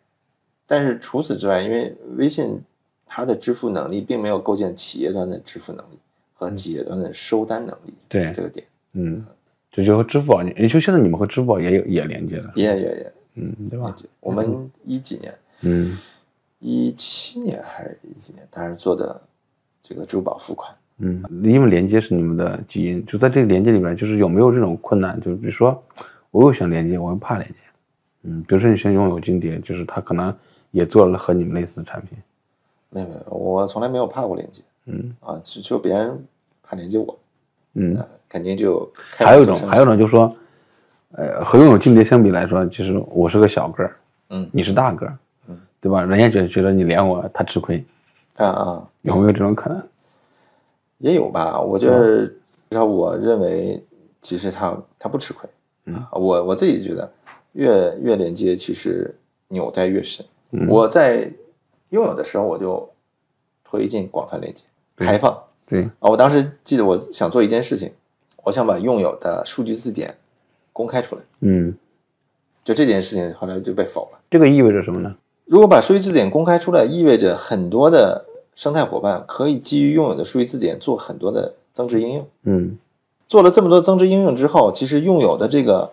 [0.65, 2.61] 但是除此之外，因为微信
[3.05, 5.99] 它的支付能力并没有构建企业端的支付能力
[6.33, 8.31] 和企业端的收单能力，对。
[8.31, 9.25] 这个点嗯，
[9.77, 13.95] 就就和支付宝，也就现在你们和支付宝也有也连接了，也也也嗯，对吧？
[14.19, 15.97] 我们一几年，嗯。
[16.59, 19.21] 一七年还是一几年，当时做的
[19.79, 25.21] 这个支付宝付款，嗯，因为连接是你们的基因，就在这个连接里面，就是有没有这种困难？
[25.21, 25.79] 就比如说，
[26.31, 27.55] 我又想连接，我又怕连接，
[28.23, 30.35] 嗯，比如说你想拥有金蝶，就是他可能
[30.71, 32.17] 也做了和你们类似的产品，
[32.89, 35.15] 没有没有，我从来没有怕过连接嗯。
[35.19, 36.25] 啊，只只有别人
[36.63, 37.19] 怕连接我，
[37.77, 40.35] 嗯，那肯定就还有一种，还有一种就是说，
[41.11, 43.95] 呃，和拥有金蝶相比来说，其实我是个小个儿，
[44.29, 45.17] 嗯你是大个儿，
[45.47, 46.03] 嗯，对吧？
[46.03, 47.85] 人家觉觉得你连我，他吃亏，
[48.35, 49.81] 啊啊，有没有这种可能？
[50.97, 51.61] 也有吧。
[51.61, 52.33] 我觉得，至
[52.71, 53.81] 少我认为，
[54.21, 55.47] 其实他他不吃亏。
[55.85, 57.09] 嗯，我我自己觉得，
[57.53, 59.15] 越越连接，其实
[59.49, 60.25] 纽带越深。
[60.51, 61.31] 嗯我在
[61.89, 62.89] 拥有的时候，我就
[63.63, 64.63] 推进广泛连接、
[64.95, 65.37] 开放。
[65.67, 67.91] 对，啊，我当时记得我想做一件事情，
[68.45, 70.15] 我想把拥有的数据字典
[70.71, 71.21] 公开出来。
[71.41, 71.75] 嗯，
[72.63, 74.19] 就这件事情后来就被否了。
[74.29, 75.15] 这个意味着什么呢？
[75.45, 82.27] 如果把数据字典公开出来，意味着很多的生态伙伴可以基于拥有的数据字典做很多的增值应用。
[82.43, 82.77] 嗯，
[83.27, 85.91] 做了这么多增值应用之后，其实拥有的这个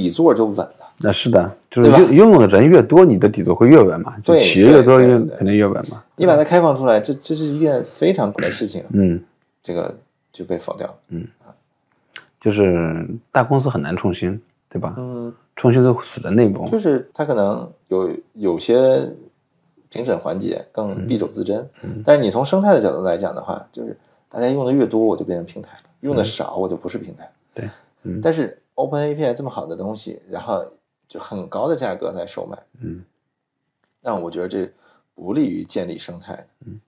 [0.00, 0.92] 底座就稳了。
[1.00, 6.02] 那是的，就是对吧拥拥有的人越多，你的底座会越稳嘛，对企业越多，越肯定越稳嘛。
[6.16, 9.22] 你把它开放出来，这这是一件非常苦的事情，嗯，
[9.62, 9.94] 这个
[10.32, 10.94] 就被否掉了。
[11.08, 11.26] 嗯
[12.40, 14.94] 就是大公司很难创新，对吧？
[14.96, 16.68] 嗯，创新都死在内部。
[16.70, 19.06] 就是它可能有有些
[19.90, 21.68] 评审环节更敝帚自珍，
[22.04, 23.96] 但是你从生态的角度来讲的话，就是
[24.28, 27.30] 大家用的越多，我就变成平台了；用的少，我就不是平台。
[27.54, 27.68] 对，
[28.04, 30.64] 嗯但是 Open API 这么好的东西，然后
[31.08, 33.04] 就很高的价格在售卖，嗯，
[34.00, 34.68] 那我觉得这
[35.14, 36.46] 不利于建立生态。
[36.66, 36.80] 嗯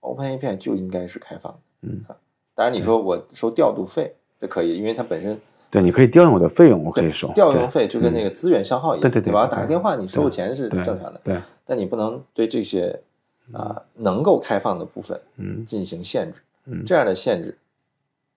[0.00, 1.58] ，Open API 就应该是开放的。
[1.82, 2.16] 嗯啊，
[2.54, 5.40] 当然你说我收调度费这可以，因为它本身
[5.70, 9.46] 对，你可以调用我的费用，我可以收调用费就跟那个资源消耗一样，对对对吧？
[9.46, 13.00] 打个电话你收对钱是正常的，对，但你不能对这些
[13.52, 16.42] 啊、能够开放的部分嗯进行限制。
[16.66, 17.56] 嗯这样的限制，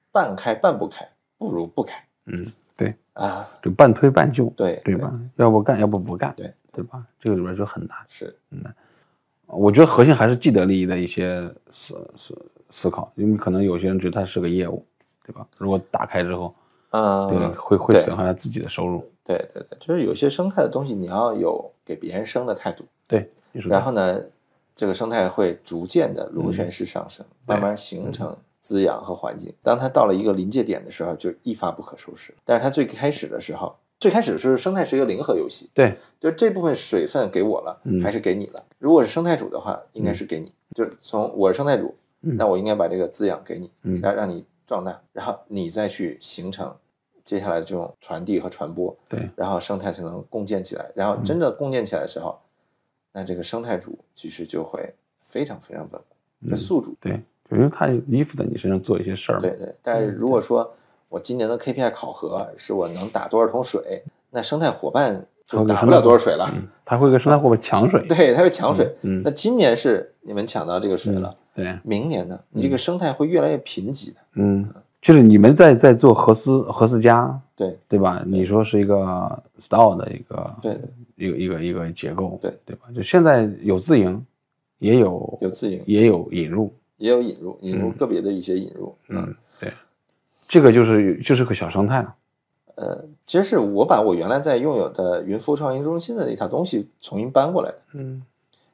[0.09, 1.05] 半开半不开，
[1.38, 3.47] 不如不开嗯，对，啊。
[3.61, 5.13] 就半推半就，对对吧？
[5.36, 7.05] 要不干，要不不干，对对吧？
[7.19, 7.97] 这个里边就很难。
[8.07, 8.74] 是难，
[9.47, 11.41] 我觉得核心还是既得利益的一些
[11.72, 12.36] 思思
[12.69, 14.86] 思考，因为可能有些人觉得它是个业务，
[15.26, 15.45] 对吧？
[15.57, 16.53] 如果打开之后，
[16.91, 19.05] 嗯对，嗯，会会损害他自己的收入。
[19.24, 24.19] 对对对，就是有些生态的东西，你要有给别人生的态度，对，然后呢，
[24.76, 29.53] 这个生态会逐渐的螺旋式上升，对慢慢形成滋养和环境。
[29.62, 32.34] 当它到了一个临界点的时候，就一发不可收拾。
[32.45, 38.64] 但是它最开始的时候，最开始的时候，生态是一个零和游戏，对，就这部分水分给我了，嗯还是给你了？
[38.80, 46.76] 如果是生态主的话，应该是给你，就是从我是生态主，嗯那我应该把这个滋养给你，嗯让让你壮大，然后你再去形成
[47.24, 50.91] 接下来的这种传递和传播，对，然后生态才能共建起来。
[50.95, 52.39] 然后真的共建起来的时候，
[53.14, 54.93] 那这个生态主其实就会
[55.24, 56.95] 非常非常稳固，就宿主。
[56.99, 57.22] 对，就
[57.52, 59.41] 因为他衣服在你身上做一些事儿嘛。
[59.41, 60.72] 对对，但是如果说
[61.10, 66.49] 我今年的 KPI 考核是我能打多少桶水，那生态伙伴就打不了多少水了。
[66.54, 68.06] 嗯，他会跟生态伙伴抢水。
[68.08, 68.89] 对，他会抢水。
[69.02, 74.20] 嗯，那今年是你们抢到这个水了，对，明年呢，你这个生态会越来越贫瘠的。
[74.36, 74.66] 嗯，
[75.02, 78.24] 就是你们在在做合思合思家，对对吧？
[78.26, 82.86] 你说是一个 style 的一个对对，一个一个一个结构，对对吧？
[82.95, 84.26] 就现在有自营，
[84.80, 88.95] 也有有自营，也有引入，也有引入，引入个别的一些引入。
[89.10, 89.74] 嗯，对，
[90.47, 92.16] 这个就是就是个小生态了。
[92.76, 98.24] 呃，其实是我把我原来在拥有的云服务创新中心的那套东西重新搬过来的，嗯，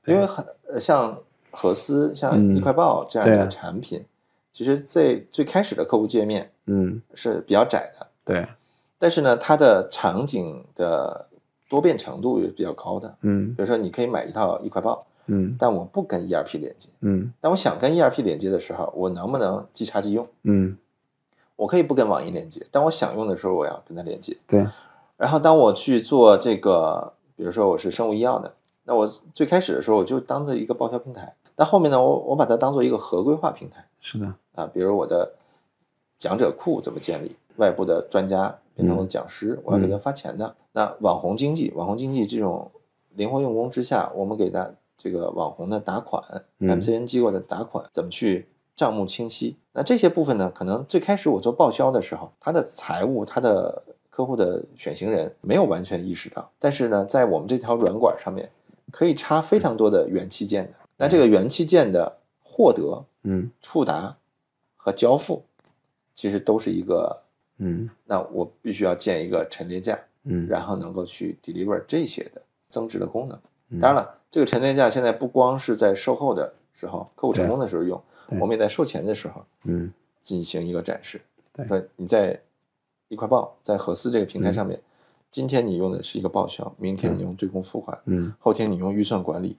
[0.06, 1.18] 因为很呃像
[1.52, 4.06] 核思、像嗯一块报这样的产品，
[4.52, 8.46] 其实最最开始的客户界面嗯，是比较窄的，对，
[9.00, 11.28] 但是呢，它的场景的
[11.70, 13.18] 多变程度也比较高的。
[13.22, 16.90] 嗯比如说，你可以买一套一块报，嗯但我不跟 ERP 连接。
[17.02, 20.28] 嗯但我想跟 ERP 连接的时候，我能不能即插即用？
[20.44, 20.78] 嗯，
[21.56, 24.36] 我可以不跟网易连接，但我想用的时候，我要跟它连接。
[24.48, 24.68] 对，
[25.16, 28.54] 然后当我去做这个，比如说我是生物医药的，
[28.84, 35.34] 那我最开始的时候我就当做一个报销平台，但后面呢，我我把它当做一个合规化平台是的，啊，比如我的
[36.18, 40.56] 讲者库怎么建立，外部的专家变成我的讲师，我要给他发钱的。
[40.74, 42.72] 那网红经济，网红经济这种
[43.16, 46.24] 灵活用工之下，我们给他这个网红的打款、
[46.60, 49.58] 嗯 MCN 机构的打款怎么去账目清晰？
[49.74, 58.52] 那这些部分呢，可能最开始我做报销的时候，他的财务、他的客户的选型人没有完全意识到，但是呢，在我们这条软管上面
[58.92, 60.78] 可以插非常多的元器件的。
[60.98, 64.18] 那这个元器件的获得、嗯触达
[64.76, 65.44] 和交付，
[66.16, 67.22] 其实都是一个，
[67.60, 73.40] 嗯那我必须要建一个陈列架，嗯，然后能够去 deliver 这些的增值的功能。
[73.70, 78.02] 嗯当然了，这个沉淀价现在不光是在售后的时候、客户成功的时候用，
[78.40, 79.92] 我们也在售前的时候嗯
[80.22, 81.22] 进行一个展示。
[81.54, 82.40] 对说你在
[83.08, 84.80] 一块报在核思这个平台嗯上面，
[85.32, 89.58] 今天你用的是一个报销，明天你用对公付款，嗯后天你用预算管理，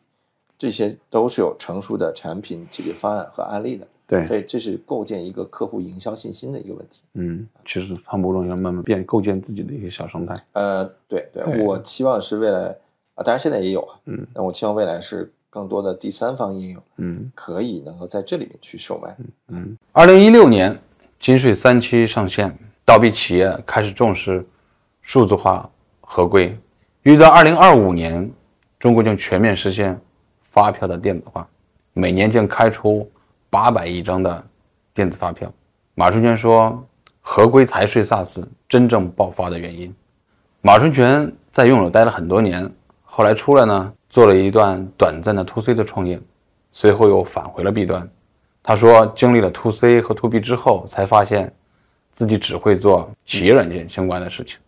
[0.57, 3.87] 这些都是有成熟的产品解决方案和案例的。
[4.07, 7.03] 对所，以这是构建一个客户营销信心的一个问题。
[7.13, 10.35] 嗯，其实它某种要慢慢变构建自己的一个小生态。
[10.53, 12.75] 呃，对对，对我期望是未来
[13.19, 19.17] 啊，当然现在也有啊，嗯，但我期望未来是更多的第三方应用嗯可以能够在这里面去售卖。
[19.49, 19.77] 嗯。
[19.91, 20.79] 二零一六年，
[21.19, 24.47] 金税三期上线，倒闭企业开始重视
[25.03, 25.69] 数字化
[26.01, 26.57] 合规。
[27.03, 28.31] 预计到二零二五年，
[28.79, 30.01] 中国将全面实现
[30.53, 31.49] 发票的电子化，
[31.95, 33.11] 每年将开出
[33.51, 34.45] 八百亿张的
[34.95, 35.53] 电子发票。
[35.95, 36.87] 马春全说，
[37.21, 39.93] 合规财税 SaaS 真正爆发的原因。
[40.61, 42.71] 马春全在用友待了很多年，
[43.19, 46.21] 后来出来呢，做了一段短暂的 to C 的创业，
[46.71, 48.09] 随后又返回了 B 端。
[48.63, 51.53] 他说，经历了 to C 和 to B 之后，才发现
[52.13, 54.61] 自己只会做企业软件相关的事情。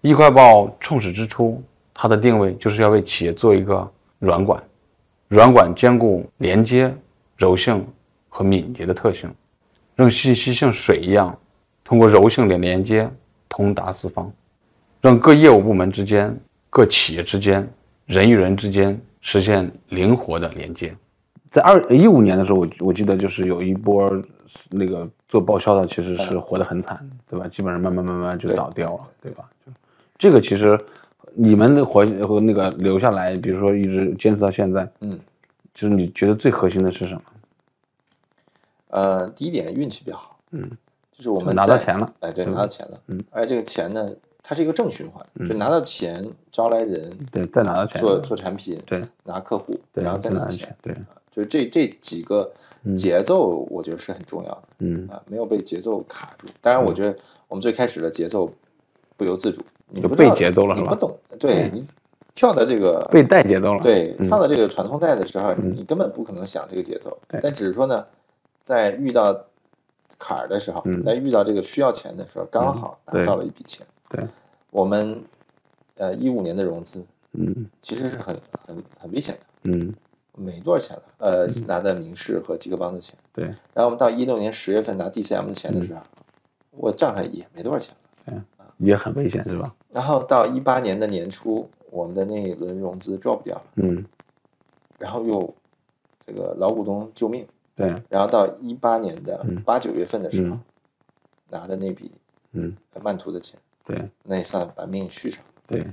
[0.00, 1.62] 易快报创始之初，
[1.94, 4.60] 它的定位就是要为企业做一个软管，
[5.28, 6.92] 软管兼顾连接、
[7.36, 7.86] 柔性
[8.28, 9.32] 和敏捷的特性，
[9.94, 11.38] 让信息像水一样，
[11.84, 13.08] 通过柔性的连接
[13.48, 14.28] 通达四方，
[15.00, 16.36] 让各业务部门之间、
[16.70, 17.68] 各企业之间、
[18.06, 20.96] 人与人之间实现灵活的连接。
[21.50, 24.10] 在二一五年的时候，我我记得就是有一波
[24.70, 27.48] 那个做报销的，其实是活得很惨，对吧？
[27.48, 29.50] 基本上慢慢慢慢就倒掉了，对吧？
[29.66, 29.72] 就
[30.16, 30.78] 这个其实
[31.34, 35.18] 你们的活和那个留下来，比如说一直坚持到现在，嗯，
[35.74, 37.22] 就是你觉得最核心的是什么？
[38.90, 40.70] 呃，第一点运气比较好，嗯，
[41.12, 44.08] 就是我们拿到钱了，哎，对拿到钱了，嗯，而且这个钱呢，
[44.42, 50.94] 它是一个正循环，就拿到钱招来人，对，再拿到钱，做做产品，对拿客户，对，然后再拿钱对，
[51.30, 52.50] 就是这这几个
[52.96, 56.48] 节奏，我觉得是很重要的嗯，啊，没有被节奏卡住。
[56.60, 57.16] 当然，我觉得
[57.46, 58.50] 我们最开始的节奏
[59.16, 61.82] 不由自主，你被节奏了你不懂，对你
[62.34, 67.16] 跳的这个被带节奏了，对，嗯跳到这个传送带的时候，你根本不可能想这个节奏。
[67.28, 68.04] 对但只是说呢，
[68.64, 69.38] 在遇到
[70.18, 73.86] 坎儿的时候，嗯在遇到这个需要钱的时候，刚好拿到了一笔钱。
[74.10, 74.28] 对，
[74.70, 75.22] 我们
[75.96, 77.66] 呃一五年的融资嗯。
[77.80, 79.94] 其实是很很很危险的，嗯，
[80.36, 81.02] 没多少钱了。
[81.18, 86.02] 呃，拿的明仕和极客邦的钱，对，然后我们到一六年十月份拿 DCM 的钱的时候，
[86.72, 87.94] 我账上也没多少钱
[88.26, 88.44] 了。
[88.78, 89.74] 也很危险是吧？
[89.90, 94.04] 然后到一八年的年初，我们的那一轮融资 drop 掉了，嗯，
[94.98, 95.54] 然后又
[96.26, 97.46] 这个老股东救命。
[97.76, 99.62] 对，然后到一八年的嗯。
[99.62, 100.60] 八九月份的时候，嗯。
[101.50, 102.10] 拿的那笔
[102.52, 105.42] 嗯，曼图的钱，对那也算把命续上。
[105.66, 105.84] 对，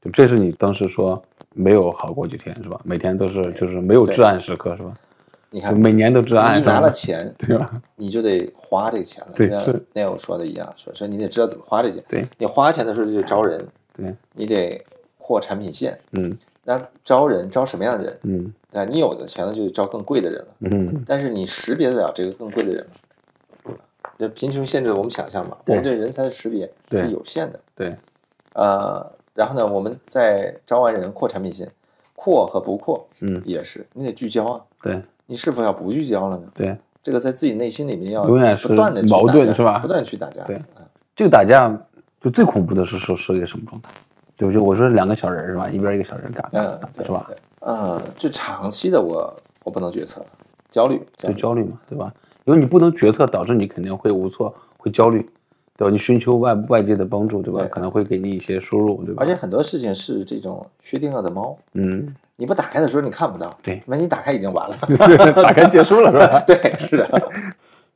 [0.00, 1.22] 就这是你当时说
[1.54, 2.80] 没有好过几天是吧？
[2.84, 4.94] 每天都是就是没有至暗时刻是吧？
[5.50, 7.82] 你看，每年都至暗，你拿了钱，对吧？
[7.96, 9.32] 你就得花这个钱了。
[9.34, 12.02] 就像对是 Neil 说的一样，说说你得知道怎么花这钱。
[12.08, 14.82] 对你花钱的时候就得招人，对，你得
[15.18, 15.98] 扩产品线。
[16.12, 18.18] 嗯那招人招什么样的人？
[18.22, 20.48] 嗯那你有的钱了就得招更贵的人了。
[20.60, 22.92] 嗯，但是你识别得了这个更贵的人吗？
[24.18, 27.58] 这贫穷限制了我们想象嘛，我们对人才的识别是有限的。
[27.74, 27.96] 对，
[28.54, 29.04] 呃，
[29.34, 31.70] 然后呢，我们在招完人扩产品线，
[32.14, 34.60] 扩和不扩嗯也是，你得聚焦啊。
[34.82, 36.46] 对你是否要不聚焦了呢？
[36.54, 40.44] 对，这个在自己内心里面要永远是不断的矛盾是吧不断去打架。
[40.44, 40.66] 对啊
[41.16, 41.70] 这个打架
[42.20, 43.90] 就最恐怖的是说是一个什么状态？
[44.36, 44.60] 对不对？
[44.60, 45.68] 我说两个小人是吧？
[45.68, 47.24] 一边一个小人打打嗯，对是吧？
[47.28, 49.32] 对嗯，就长期的我
[49.64, 50.24] 我不能决策，
[50.70, 51.00] 焦虑。
[51.16, 52.12] 就焦虑嘛，对吧？
[52.44, 55.20] 因为你不能决策，导致你肯定会无措，会焦虑，
[55.76, 55.90] 对吧？
[55.90, 57.60] 你寻求外外界的帮助，对吧？
[57.60, 59.22] 对可能会给你一些输入，对吧？
[59.22, 64.76] 而且很多事情是这种薛定谔的猫，嗯，你不打开的时候你看不到，对那你打开已经完了。
[65.42, 66.40] 打开结束了是吧？
[66.46, 67.30] 对，是的，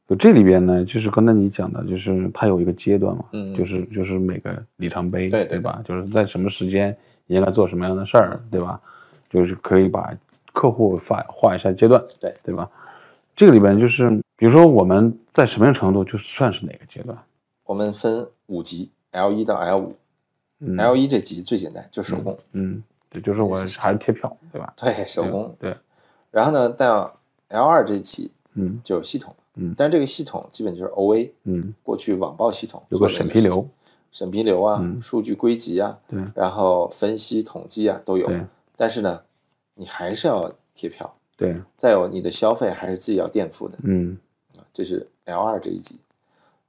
[0.09, 5.83] 就这里边呢，就是刚才你讲的，就是它有一个阶段嘛，嗯就是就是每个里程碑，对对吧？
[5.85, 8.81] 就是在什么时间应该做什么样的事儿，对吧？
[9.29, 10.15] 就是可以把
[10.53, 12.71] 客户画画一下阶段，对对吧？
[13.35, 17.17] 这个里边就是，比如说我们在什么样程度就算是哪个阶段？
[17.65, 19.97] 我们分五级，L 一到 L 五、
[20.61, 24.73] 嗯 l 一这级最简单，就手工，嗯，对，就是我还是贴票，对吧？
[24.77, 25.55] 对手工。
[25.59, 25.77] 对，
[26.31, 27.19] 然后呢，到
[27.49, 33.67] L 二这级嗯就有系统，嗯但这个系统基本就是 OA，嗯，过去网报系统有个审批流，
[34.13, 38.45] 审批流啊，嗯数据归集啊，对然后分析统计啊都有对。
[38.77, 39.23] 但是呢，
[39.75, 44.17] 你还是要贴票，对，再有你的消费还是自己要垫付的，嗯
[44.77, 45.99] 这是 L 二这一级。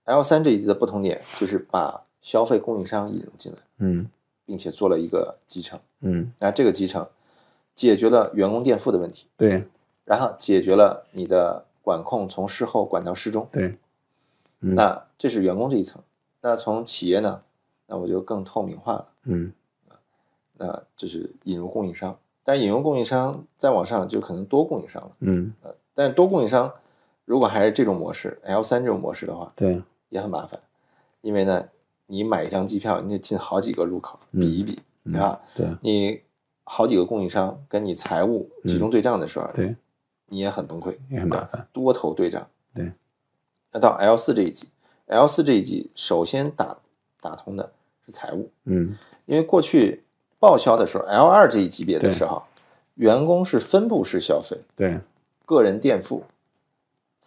[0.06, 4.08] L 三这一级的不同点就是把消费供应商引入进来，嗯
[4.46, 5.78] 并且做了一个集成。
[6.00, 7.06] 嗯，那这个集成
[7.76, 9.68] 解决了员工垫付的问题，对
[10.06, 13.46] 然后解决了你的管控从事后管到事中。
[13.52, 13.78] 对，
[14.62, 16.02] 嗯那这是员工这一层。
[16.40, 17.42] 那从企业呢，
[17.88, 19.08] 那我就更透明化了。
[19.24, 19.52] 嗯
[20.54, 25.12] 那这是引入供应商，但是引入供应商再往上就可能多供应商了。
[25.20, 26.74] 嗯，呃但是多供应商
[27.28, 30.58] 如果还是这种模式 L 三这种模式的话，对，也很麻烦，
[31.20, 31.68] 因为呢，
[32.06, 35.42] 你买一张机票，你得进好几个入口比一比，对吧？
[35.54, 36.22] 对你
[36.64, 39.76] 好几个供应商跟你财务集中对账的时候，对，
[40.28, 41.68] 你也很崩溃，也很麻烦。
[41.74, 42.48] 多头对账。
[42.74, 42.94] 对，
[43.74, 44.70] 那到 L 四这一级
[45.08, 46.78] ，L 四这一级首先打
[47.20, 47.74] 打通的
[48.06, 50.06] 是财务，嗯因为过去
[50.40, 52.44] 报销的时候，L 二这一级别的时候，
[52.96, 55.02] 员工是分布式消费，对，
[55.46, 56.24] 个人垫付，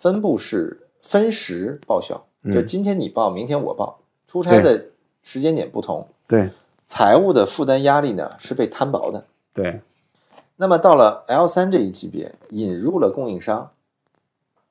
[0.01, 4.87] 分布式分时报销，嗯就今天你报，明天我报，出差的
[5.23, 6.49] 时间点不同，对
[6.87, 9.27] 财务的负担压力呢是被摊薄的。
[9.53, 9.81] 对
[10.57, 13.71] 那么到了 L 三这一级别，引入了供应商，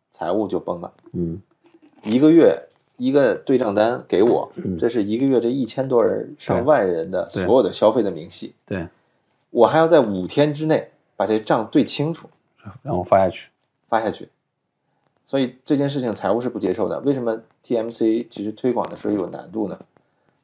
[0.10, 0.92] 财务就崩了。
[1.14, 1.40] 嗯
[2.04, 2.60] 一个月
[2.98, 8.88] 一个对账单给我，嗯这是一个月这一千多人、上万人的所有的消费的明细，对，
[9.52, 12.28] 我还要在五天之内把这账对清楚
[12.82, 13.52] 然后发下去。
[13.88, 14.28] 发下去。
[15.30, 17.00] 所以这件事情财务是不接受的。
[17.02, 19.78] 为什么 TMC 其实推广的时候有难度呢？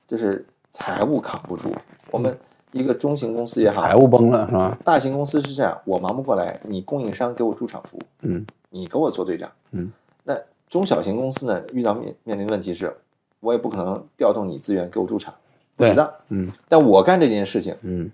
[0.07, 1.73] 就是财务扛不住。
[2.11, 2.37] 我们
[2.71, 4.77] 一个中型公司也好，财务崩了是吧？
[4.85, 9.91] 大型公司是这样，我忙不过来，你供应商给我驻场服务，嗯你给我做队长，嗯，
[10.23, 10.37] 那
[10.69, 12.95] 中小型公司呢，遇到面面临的问题是，
[13.39, 15.33] 我也不可能调动你资源给我驻场，
[15.75, 16.07] 不对值当。
[16.29, 18.11] 嗯但我干这件事情，嗯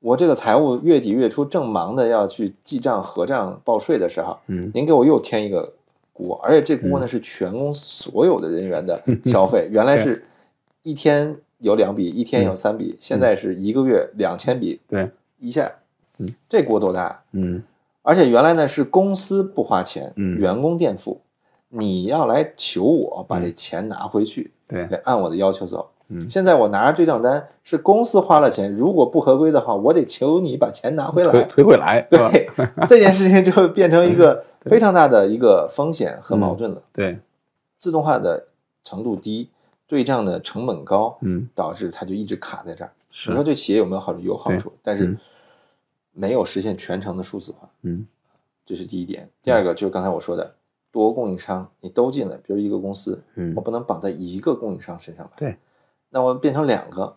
[0.00, 5.74] 我这个财务月底月初正忙的要去记账、核账、报税的时候，嗯您给我又添一个
[6.14, 10.24] 锅，而且这锅呢是全公司所有的人员的 消费，原来是
[10.82, 15.70] 一天有两笔，一天有三笔，现在是一个月两千笔对，一下，
[16.18, 17.22] 嗯，这锅多大？
[17.32, 17.62] 嗯。
[18.02, 20.38] 而且原来呢是公司不花钱，嗯。
[20.38, 21.20] 员工垫付，
[21.70, 24.86] 你要来求我把这钱拿回去，对。
[24.86, 25.90] 得按我的要求走。
[26.08, 31.42] 嗯现在我拿着对账单，是公司花了钱，如果不合规的话，我得求你把钱拿回推来。
[31.46, 32.00] 退回来？
[32.10, 32.50] 对，
[32.86, 36.82] 这件事情就变成一个非常大的一个风险和矛盾了。
[36.92, 37.18] 对，
[37.78, 38.46] 自动化的
[38.82, 39.48] 程度低，
[39.86, 42.92] 对账的成本高，嗯导致它就一直卡在这儿。
[43.10, 44.20] 是你说对企业有没有好处？
[44.20, 45.18] 有好处，但是嗯
[46.12, 47.68] 没有实现全程的数字化。
[47.82, 48.06] 嗯
[48.66, 49.28] 这是第一点。
[49.42, 50.54] 第二个就是刚才我说的，
[50.90, 55.56] 多供应商你都进来，比如一个公司，嗯我不能绑在一个供应商身上来，对，
[56.14, 57.16] 那我变成两个，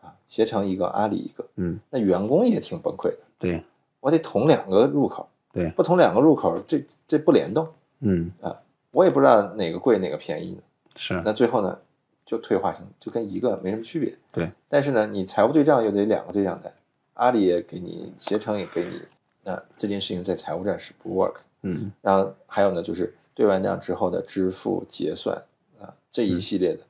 [0.00, 3.60] 啊，携程一个，阿里一个，嗯那员工也挺崩溃的，对
[3.98, 7.68] 我得捅两个入口，对不捅两个入口，这这不联动，
[7.98, 8.56] 嗯啊
[8.92, 10.62] 我也不知道哪个贵哪个便宜呢。
[10.94, 11.76] 是那最后呢，
[12.24, 14.16] 就退化成就跟一个没什么区别。
[14.30, 16.72] 对，但是呢，你财务对账又得两个对账单，
[17.14, 19.00] 阿里也给你，携程也给你，
[19.42, 21.40] 那这件事情在财务这儿是不 work 的。
[21.62, 25.36] 嗯然后还有呢，就是对完账之后的支付结算
[25.80, 26.80] 啊，这一系列的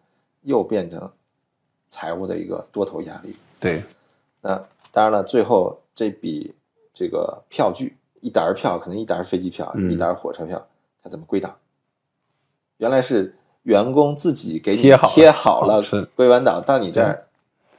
[0.42, 1.10] 又变成
[1.90, 3.36] 财务的一个多头压力。
[3.58, 3.82] 对
[4.40, 4.54] 那
[4.90, 6.54] 当然了，最后这笔
[6.94, 10.66] 这个票据一沓票，可能一沓飞机票，嗯一沓火车票，
[11.02, 11.54] 它怎么归档？
[12.78, 13.34] 原来是
[13.64, 15.82] 员工自己给你贴好了
[16.14, 17.26] 归完档，到你这儿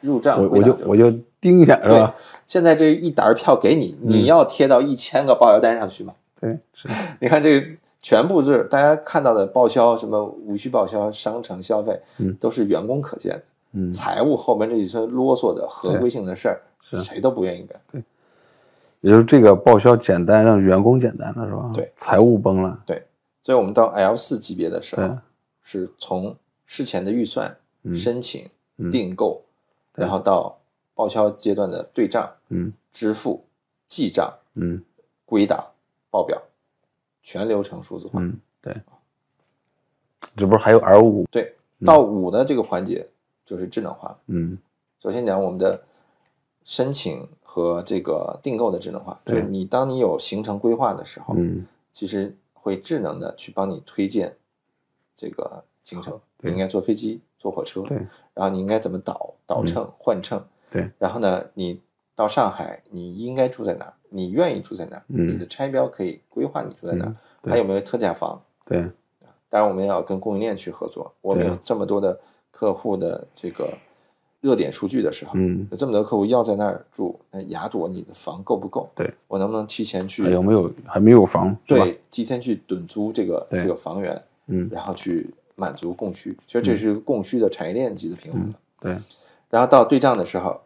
[0.01, 6.13] 入账我我就我就盯一下是对吧？，现在这一沓票给你，你要贴到一千个报销单上去吗？
[6.39, 6.87] 对是
[7.19, 7.67] 你看这个
[7.99, 13.43] 全部是大家看到的报销，什么无需报销、商城消费，嗯都是员工可见的。
[13.73, 13.91] 嗯。
[13.91, 17.03] 财务后面这一些啰嗦的合规性的事儿，是。
[17.03, 17.79] 谁都不愿意干。
[17.91, 18.03] 对。
[19.01, 21.71] 也就是这个报销简单，让员工简单了是吧？
[21.73, 22.79] 对，财务崩了。
[22.85, 23.03] 对，
[23.43, 25.17] 所以我们到 L 四级别的时候，
[25.63, 27.95] 是从事前的预算、嗯。
[27.95, 28.47] 申请、
[28.77, 28.91] 嗯。
[28.91, 29.41] 订购，
[29.95, 30.57] 然后到
[30.93, 32.71] 报销阶段的对账、嗯。
[32.93, 33.43] 支付、
[33.87, 34.83] 记账、嗯。
[35.25, 35.65] 归档、
[36.11, 36.39] 报表，
[37.23, 38.19] 全流程数字化。
[38.19, 38.75] 嗯，对。
[40.35, 41.25] 这不是还有 L 五？
[41.31, 43.07] 对，到五的这个环节
[43.51, 44.17] 就是智能化。
[44.27, 44.57] 嗯。
[45.01, 45.83] 首先讲我们的
[46.63, 51.67] 申请和这个订购的智能化，就是你当你有行程规划的时候，嗯。
[51.91, 54.37] 其实会智能的去帮你推荐
[55.13, 57.97] 这个行程，你对应该坐飞机、坐火车，对。
[58.33, 60.41] 然后你应该怎么倒倒乘、换乘，
[60.71, 61.81] 对，然后呢，你
[62.15, 63.93] 到上海你应该住在哪儿？
[64.07, 65.03] 你愿意住在哪儿？
[65.09, 65.27] 嗯。
[65.27, 67.13] 你的拆标可以规划你住在哪儿？
[67.41, 68.41] 嗯，还有没有特价房？
[68.63, 68.89] 对。
[69.49, 71.13] 当然，我们也要跟供应链去合作。
[71.19, 72.17] 我们有这么多的
[72.51, 73.73] 客户的这个
[74.41, 78.89] 热点数据的时候，嗯有这么多客户要在那儿住，那雅朵你的房够不够？
[78.95, 81.55] 对我能不能提前去有没有还没有房？
[81.65, 86.37] 对提前去趸租这个这个房源，嗯然后去满足供需？
[86.47, 88.55] 其实这是供需的产业链级的平衡了。
[88.79, 88.97] 对
[89.49, 90.59] 然后到对账的时候，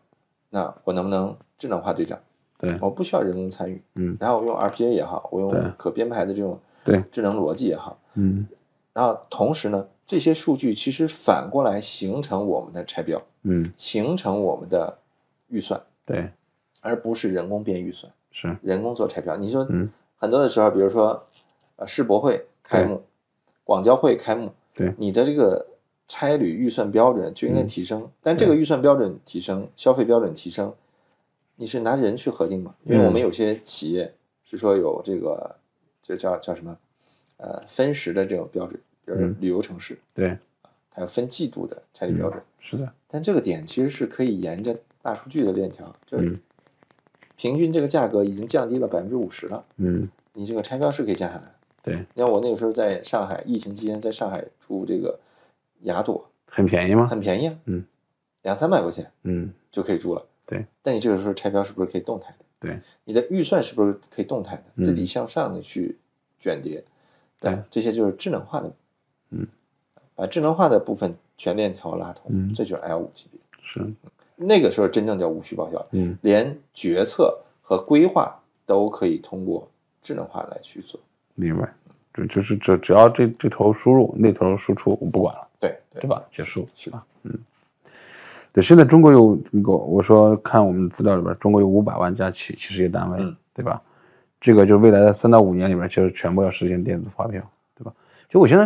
[0.50, 2.18] 那我能不能智能化对账？
[2.58, 8.48] 对我不需要人工参与，嗯然后我用 RPA 也好，我用可编排的这种对智能逻辑也好，嗯
[8.94, 13.74] 然后同时呢，这些数据其实反过来形成我们的拆标，嗯。
[13.76, 14.99] 形成我们的
[15.47, 16.30] 预算，对。
[16.82, 18.56] 而不是人工编预算，是。
[18.62, 19.36] 人工做拆标。
[19.36, 19.89] 你说嗯。
[20.18, 21.26] 很多的时候，比如说
[21.78, 23.01] 呃世博会开幕，
[23.64, 24.93] 广交会开幕，对。
[24.97, 25.66] 你的这个
[26.08, 30.74] 差旅预算标准就应该提升，但这个预算标准提升，消费标准提升，
[31.56, 32.76] 你是拿人去核定吗？
[32.84, 35.56] 因为我们有些企业是说有这个，
[36.03, 36.78] 这叫叫什么？
[37.38, 40.38] 呃，分时的这种标准，比如旅游城市，对，
[40.89, 42.41] 它要分季度的差旅标准。
[42.60, 46.38] 是的，但这个点其实是可以沿着大数据的链条，就是
[47.36, 49.64] 平均这个价格已经降低了百分之五十了。
[49.78, 51.56] 嗯，你这个差标是可以降下来。
[51.84, 55.20] 对，你看我那个时候在上海疫情期间，在上海住这个
[55.82, 57.08] 雅朵，很便宜吗？
[57.08, 57.86] 很便宜啊，嗯，
[58.41, 60.26] 两三百块钱嗯，就可以住了。
[60.47, 62.45] 对，但你这个时候拆标是不是可以动态的？
[62.60, 65.99] 对，你的预算是不是可以动态的，嗯自己向上的去
[66.39, 66.84] 卷叠？
[67.39, 68.74] 对，这些就是智能化的，
[69.30, 69.46] 嗯，
[70.16, 73.40] 把智能化的部分全链条拉通，嗯这就是 L 五级别。
[73.62, 73.86] 是，
[74.36, 79.68] 那个时候真正叫无需报销，嗯连决策和规划都可以通过
[80.02, 81.00] 智能化来去做。
[81.36, 81.74] 明白。
[82.14, 85.46] 就就是只只要这这头输入，那头输出，我不管了。
[85.60, 86.24] 对对对吧？
[86.34, 87.04] 结束是吧？
[87.24, 87.38] 嗯，
[88.54, 93.82] 对，现在中国有一个，我说看我们资料里边，中国有五百万家企企事业单位，嗯对吧？
[94.40, 97.42] 这个就是未来的三到五年里边，就是全部要实现电子发票，
[97.78, 97.92] 对吧？
[98.30, 98.66] 就我现在，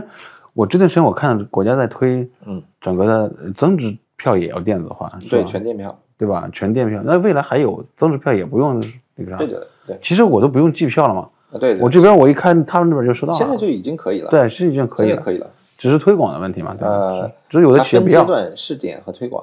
[0.60, 6.49] 我这段时间我看国家在推，嗯，整个的增值票也要电子化，是对，全电票，对吧？
[6.51, 8.78] 全电票，那未来还有增值票也不用
[9.16, 11.82] 那个啥，对的，对，其实我都不用计票了嘛，啊对的。
[11.82, 15.49] 我这边我一看他们那边就收到了，现在就已经可以了，，对是已经可以了，可以了。
[15.78, 16.89] 只是推广的问题嘛，对吧？
[16.89, 19.41] 呃只是有的企业不要，阶段试点和推广，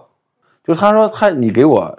[0.63, 1.99] 就是他说他你给我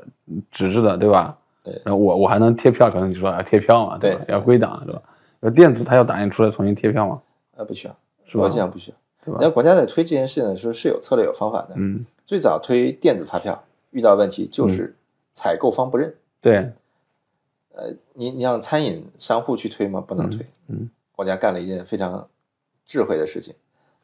[0.52, 1.36] 纸质的，对吧？
[1.64, 3.98] 对然后我我还能贴票，可能你说要贴票嘛，吧？
[4.00, 5.02] 对要归档，对吧？
[5.40, 7.20] 要电子，他要打印出来重新贴票吗，
[7.56, 7.96] 呃，不需要，
[8.28, 8.98] 是吧逻辑上不需要。
[9.28, 11.74] 对吧那国家在推这件事情的时候是有策略、有方法的。
[11.76, 13.62] 嗯，最早推电子发票
[13.92, 14.96] 遇到问题就是
[15.34, 16.72] 采购方不认，对，
[17.74, 20.00] 呃你你让餐饮商户去推吗？
[20.00, 20.48] 不能推。
[20.68, 22.30] 嗯，国家干了一件非常
[22.86, 23.54] 智慧的事情，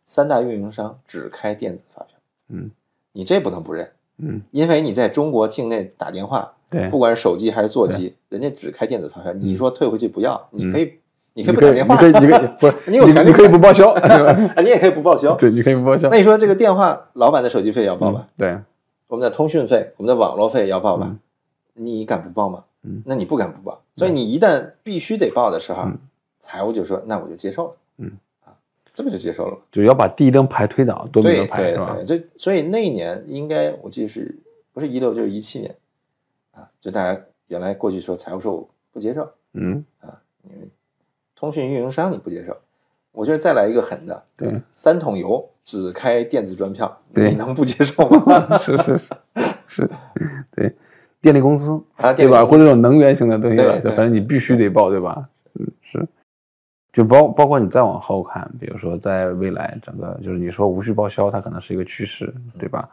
[0.03, 2.17] 三大运营商只开电子发票。
[2.49, 2.69] 嗯，
[3.13, 9.31] 你这不能不认，嗯，因为你在中国境内打电话，对，不管是手机还是座机，人家只开电子发票。
[9.31, 10.99] 你说退回去不要，你可以，
[11.33, 14.31] 你可以不打电话，你可以，你可以 不是，你有权利你可以不报销， 对吧？
[14.55, 15.35] 啊，你也可以不报销。
[15.35, 18.27] 对，你可以不报销那，你说这个电话老板的手机费要报吧？
[18.37, 18.57] 对，
[19.07, 21.07] 我们的通讯费、我们的网络费要报吧？
[21.09, 21.19] 嗯
[21.75, 22.63] 你敢不报吗？
[22.83, 25.97] 嗯那你不敢不报，所以你一旦必须得报的时候，嗯
[26.39, 28.11] 财务就说那我就接受了，嗯
[28.45, 28.53] 啊，
[28.93, 29.57] 这不就接受了吗？
[29.71, 32.05] 就要把第一灯牌推倒，多米对诺牌对对，？
[32.05, 34.37] 这所以那一年应该我记得是
[34.71, 35.73] 不是一六就是一七年
[36.51, 36.69] 啊？
[36.79, 39.83] 就大家原来过去说财务说我不接受，嗯，
[41.43, 42.55] 通讯运营商你不接受，
[43.11, 48.57] 我觉得再来一个狠的，对，三桶油只开电子专票，对你能不接受吗？
[48.63, 49.13] 是是是
[49.67, 49.89] 是，
[50.55, 50.73] 对，
[51.19, 52.45] 电力公司啊，对吧？
[52.45, 55.27] 或者这种能源型的东西吧，对对反正你必须得报，对吧？
[55.59, 56.07] 嗯，是。
[56.93, 62.87] 就包包括你再往后看，比如说在未来整个就是你说无需报销，它可能是一个趋势，对吧？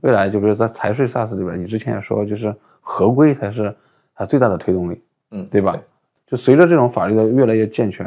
[0.00, 3.72] 未来就比如在财税 SaaS 里边，你之前也说就是合规才是
[4.12, 5.78] 它最大的推动力，嗯，对吧？
[6.26, 8.06] 就随着这种法律的越来越健全，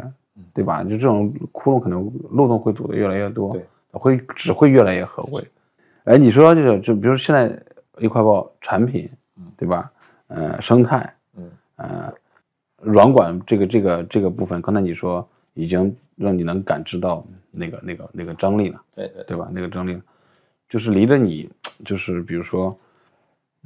[0.52, 0.82] 对吧？
[0.84, 5.42] 就这种窟窿可能漏洞会堵得越来越多，对，会只会越来越合规。
[6.04, 7.50] 哎，你说这个，就比如说现在
[7.98, 9.08] 一块报产品，
[9.56, 9.90] 对吧？
[10.28, 12.12] 呃，生态，嗯，呃，
[12.82, 19.50] 软管这个这个这个部分，刚才你说已经让你能感知到那个那个那个张力了，对对对吧？
[19.52, 20.00] 那个张力，
[20.68, 21.50] 就是离着你，
[21.84, 22.76] 就是比如说，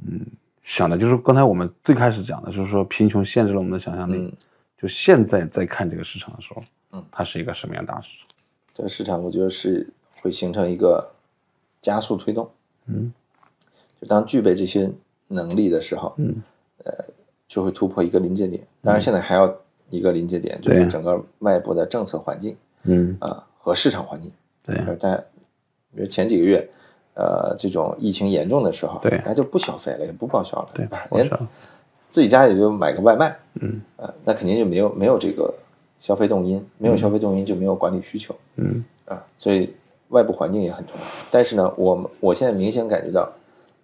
[0.05, 0.19] 嗯，
[0.65, 4.15] 想的就是刚才我们最开始讲的，就是说贫穷限制了我们的想象力。
[4.15, 4.33] 嗯，
[4.75, 8.27] 就现在在看这个市场的时候，嗯，它是一个什么样的大市场？
[8.73, 9.87] 这个市场我觉得是
[10.21, 11.13] 会形成一个
[11.79, 12.49] 加速推动。
[12.87, 13.13] 嗯，
[14.01, 14.91] 就当具备这些
[15.27, 16.41] 能力的时候，嗯，
[16.83, 16.91] 呃，
[17.47, 18.65] 就会突破一个临界点。
[18.81, 19.55] 当然，现在还要
[19.91, 24.31] 一个临界点，就是整个外部的政策环境嗯，啊、和市场环境。
[24.63, 25.23] 对，而大家，
[25.93, 26.67] 比如前几个月，
[27.15, 31.07] 呃，这种疫情严重的时候，对大家就不消费了，也不报销了，对吧？
[31.11, 31.29] 连
[32.09, 35.53] 自己家也就买个外卖，嗯，呃，那肯定就没有没有这个
[35.99, 39.73] 消费动因，没有消费动因就没有管理需求，嗯啊，所以
[40.09, 41.05] 外部环境也很重要。
[41.31, 43.29] 但是呢，我们我现在明显感觉到，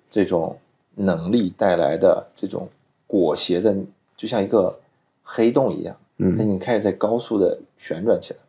[0.09, 0.57] 这种
[0.95, 2.67] 能力带来的这种
[3.07, 3.75] 裹挟的，
[4.15, 4.77] 就像一个
[5.23, 8.39] 黑洞一样，嗯它已嗯经开始在高速的旋转起来。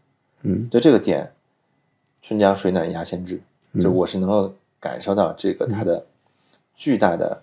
[0.43, 1.33] 嗯就这个点，
[2.21, 3.41] 春江水暖鸭先知，
[3.81, 4.53] 就嗯我是能够
[4.83, 6.05] 感受到这个它的
[6.75, 7.41] 巨大的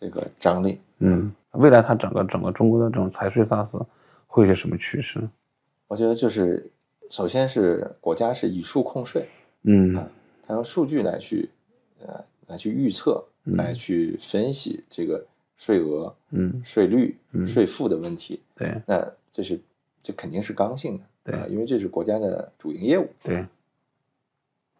[0.00, 0.80] 这个张力。
[0.98, 3.80] 嗯，未来它整个整个中国的这种财税 SaaS
[4.26, 5.20] 会有些什么趋势？
[5.86, 6.68] 我觉得就是，
[7.08, 9.28] 首先是国家是以数控税，
[9.62, 9.94] 嗯
[10.44, 11.48] 它用数据来去
[12.04, 15.24] 呃来去预测，来去分析这个
[15.56, 17.16] 税额、嗯，税率、
[17.46, 18.42] 税负的问题。
[18.56, 19.60] 对那这是
[20.02, 23.06] 这肯定是刚性的，对啊因为这是国家的主营业务。
[23.22, 23.44] 对，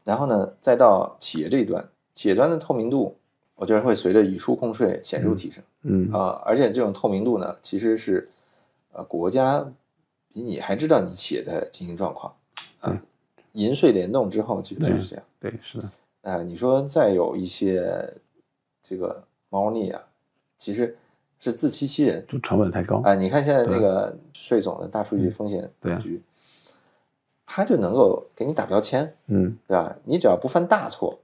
[0.07, 1.85] 然后呢，再到企业这一端，
[2.15, 3.17] 企业端的透明度，
[3.57, 8.29] 我觉得会随着语数控税显著提升嗯啊、而且这种透明度呢，其实是
[8.93, 9.67] 呃国家
[10.33, 12.33] 比你还知道你企业的经营状况
[12.79, 13.03] 啊。
[13.55, 15.25] 银税联动之后，其实就是这样。
[15.41, 18.15] 对，是的，呃，你说再有一些
[18.83, 20.01] 这个猫腻啊，
[20.57, 20.97] 其实
[21.41, 22.25] 是自欺欺人。
[22.29, 23.01] 就成本太高。
[23.03, 26.23] 啊、你看现在那个税总的大数据风险嗯对局，
[27.47, 29.97] 他就能够给你打标签，嗯，对吧？
[30.05, 31.19] 你只要不犯大错，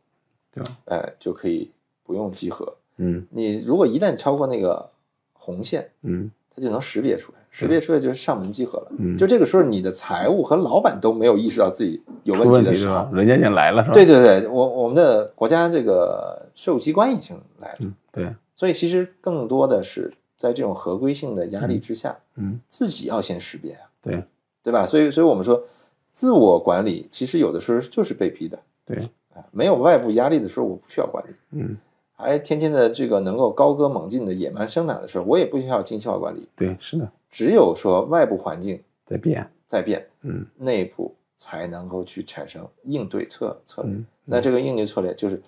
[0.55, 0.71] 对吧？
[0.87, 1.71] 呃，就可以
[2.05, 2.75] 不用集合。
[2.99, 4.89] 嗯你如果一旦超过那个
[5.33, 8.93] 红线，嗯它就能识别出来，识别出来就是上门集合了。
[8.99, 13.11] 嗯就这个时候，你的财务和老板都没有意识到自己有问题的时候？
[13.13, 13.95] 人家已经来了是吧？
[13.95, 24.23] 对对对，我我们的国家这个税务机关已经来了，嗯对，所以其实更多的是在这种合规性的压力之下，嗯自己要先识别啊，对
[24.63, 24.85] 对吧？
[24.87, 25.65] 所以，所以我们说，
[26.13, 28.99] 自我管理其实有的时候就是被逼的对，
[29.35, 31.35] 啊，没有外部压力的时候，我不需要管理。
[31.53, 31.77] 嗯
[32.15, 36.47] 还天天的这个能够高歌猛进的野蛮生长的时候，我也不需要精细化管理。
[36.55, 39.51] 对，是的，只有说外部环境在变。
[39.67, 43.93] 在变，嗯内部才能够去产生应对策策略。
[43.93, 45.43] 嗯那这个应对策略就是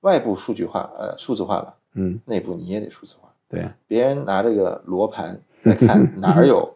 [0.00, 3.32] 外部数据化，呃，数字化了，嗯，内部你也得数字化。
[3.48, 6.75] 对别人拿这个罗盘 在看哪儿有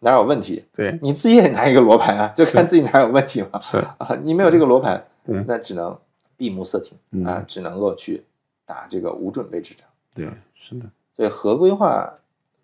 [0.00, 0.98] 哪有问题，对。
[1.02, 3.60] 你自己也拿一个罗盘啊，就看自己哪有问题嘛。
[3.60, 5.04] 是，啊，你没有这个罗盘，
[5.46, 5.96] 那只能
[6.36, 7.24] 闭目塞听嗯。
[7.24, 8.22] 啊，只能够去
[8.64, 9.86] 打这个无准备之仗。
[10.14, 12.12] 对是的，所以合规化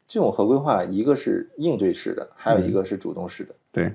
[0.06, 3.54] 这种合规化，一个是应对式的，还有嗯一个是主动式的。
[3.70, 3.92] 对，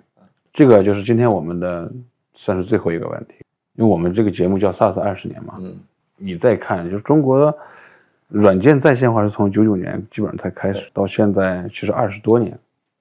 [0.53, 1.91] 这个就是今天我们的
[2.33, 3.35] 算是最后一个问题，
[3.75, 5.77] 因为我们这个节目叫 SaaS 二十年嘛，嗯，
[6.15, 7.55] 你再看，就中国
[8.27, 12.57] 软件在线化是从九九年基本上才开始，到现在其实二十多年，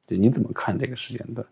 [0.06, 1.46] 对，你怎么看这个时间段？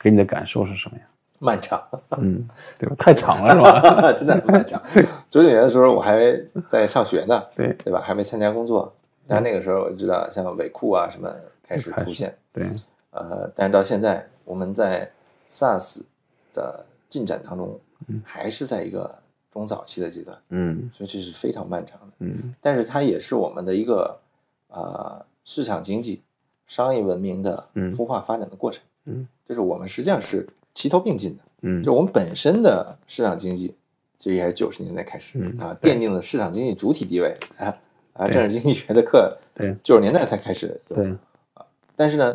[0.00, 1.04] 给你的感受是什么呀？
[1.38, 1.82] 漫长，
[2.18, 2.46] 嗯，
[2.78, 2.94] 对吧？
[3.00, 4.12] 太长了是吧？
[4.16, 4.82] 真的很漫长。
[5.28, 8.00] 九九年的时候我还在上学呢，对对吧？
[8.00, 8.92] 还没参加工作，
[9.26, 12.68] 但那个时候我知道像尾库啊什么开始出现，对，
[13.10, 15.10] 呃，但是到现在我们在
[15.48, 16.02] SaaS
[16.52, 17.78] 的进展当中，
[18.24, 19.18] 还是在一个
[19.50, 22.06] 中早期的阶段，嗯所以这是非常漫长的。
[22.18, 24.18] 嗯但是它也是我们的一个
[24.68, 26.22] 呃市场经济、
[26.70, 27.92] 商业文明的嗯。
[27.92, 28.80] 孵化发展的过程。
[29.06, 31.42] 嗯，就是我们实际上是齐头并进的。
[31.62, 33.74] 嗯，就我们本身的市场经济，
[34.16, 37.74] 其实也是九十年代开始、嗯啊，奠定了市场经济主体地位啊
[38.12, 39.74] 啊，政治经济学的课对。
[39.82, 40.96] 九十年代才开始有。
[41.54, 41.66] 啊，
[41.96, 42.34] 但是呢，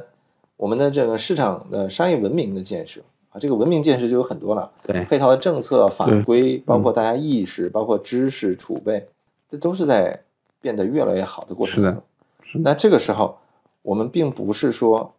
[0.58, 3.00] 我们的这个市场的商业文明的建设
[3.30, 5.06] 啊，这个文明建设就有很多了，对。
[5.06, 9.08] 配套的政策法规，包括大家意识，包括知识储备，
[9.50, 10.24] 这都是在
[10.60, 12.04] 变得越来越好的过程是的中。
[12.42, 12.64] 是的。
[12.64, 13.38] 那这个时候，
[13.86, 15.14] 我们并不是说，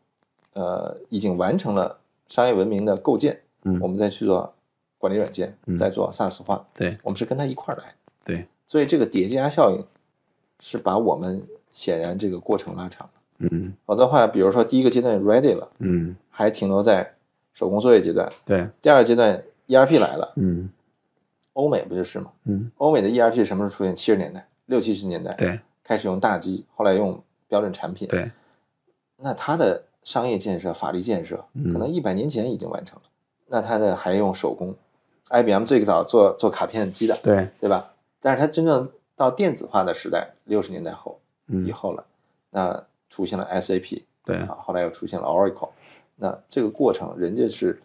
[0.54, 4.52] 呃，已经完成了商业文明的构建，嗯我们再去做
[4.98, 7.94] 管理软件，嗯再做 SaaS 化，对我们是跟它一块儿来的。
[8.24, 9.84] 对，所以这个叠加效应
[10.60, 13.12] 是把我们显然这个过程拉长了。
[13.38, 17.14] 嗯否则的话，比如说第一个阶段 ready 了，嗯还停留在
[17.54, 20.68] 手工作业阶段；对，第二个阶段 ERP 来了，嗯
[21.52, 22.32] 欧美不就是吗？
[22.44, 23.94] 嗯欧美的 ERP 什么时候出现？
[23.94, 28.08] 七十年代、六七十年代对开始用大机，后来用标准产品。
[28.08, 28.30] 对，
[29.18, 33.02] 那它的商业建设、法律建设，嗯可能一百年前已经完成了。
[33.48, 34.74] 那它的还用手工
[35.30, 37.92] ，IBM 最早做做卡片机的，对，对吧？
[38.20, 42.04] 但是它真正到电子化的时代，六十年代后以嗯后了，
[42.50, 45.68] 那出现了 SAP 对啊，后来又出现了 Oracle，
[46.16, 47.80] 那这个过程人家是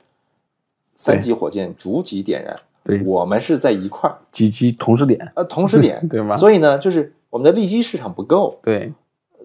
[0.96, 6.36] 三级火箭逐级点燃，对，我们是在一块儿，几级同时点，呃，同时点， 对吗？
[6.36, 8.92] 所以呢，就是我们的利基市场不够，对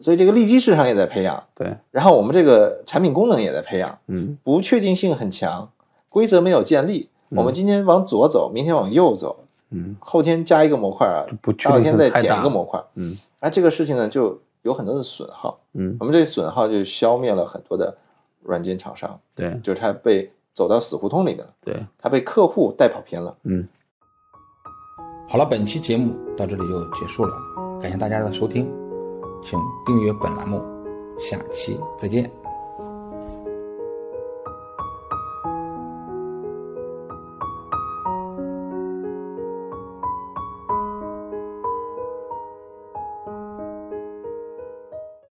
[0.01, 5.71] 所以这个利基市场也在培养，对，然后我们这个产品功能也在培养，嗯不确定性很强，
[6.09, 7.09] 规则没有建立。
[7.31, 15.59] 我们今天往左走，明天往右走，嗯后天加一个模块啊，不确大后定天再减一个模块，嗯那这个事情呢就有很多的损耗。
[15.75, 17.97] 嗯我们这损耗就消灭了很多的
[18.43, 23.37] 软件厂商，对就是他被走到死胡同里面了，对，他被客户带跑偏了。
[23.43, 23.67] 嗯。
[25.29, 27.37] 好了，本期节目到这里就结束了，
[27.83, 28.73] 感谢大家的收听，
[29.49, 30.61] 请订阅本栏目，
[31.21, 32.46] 下期再见。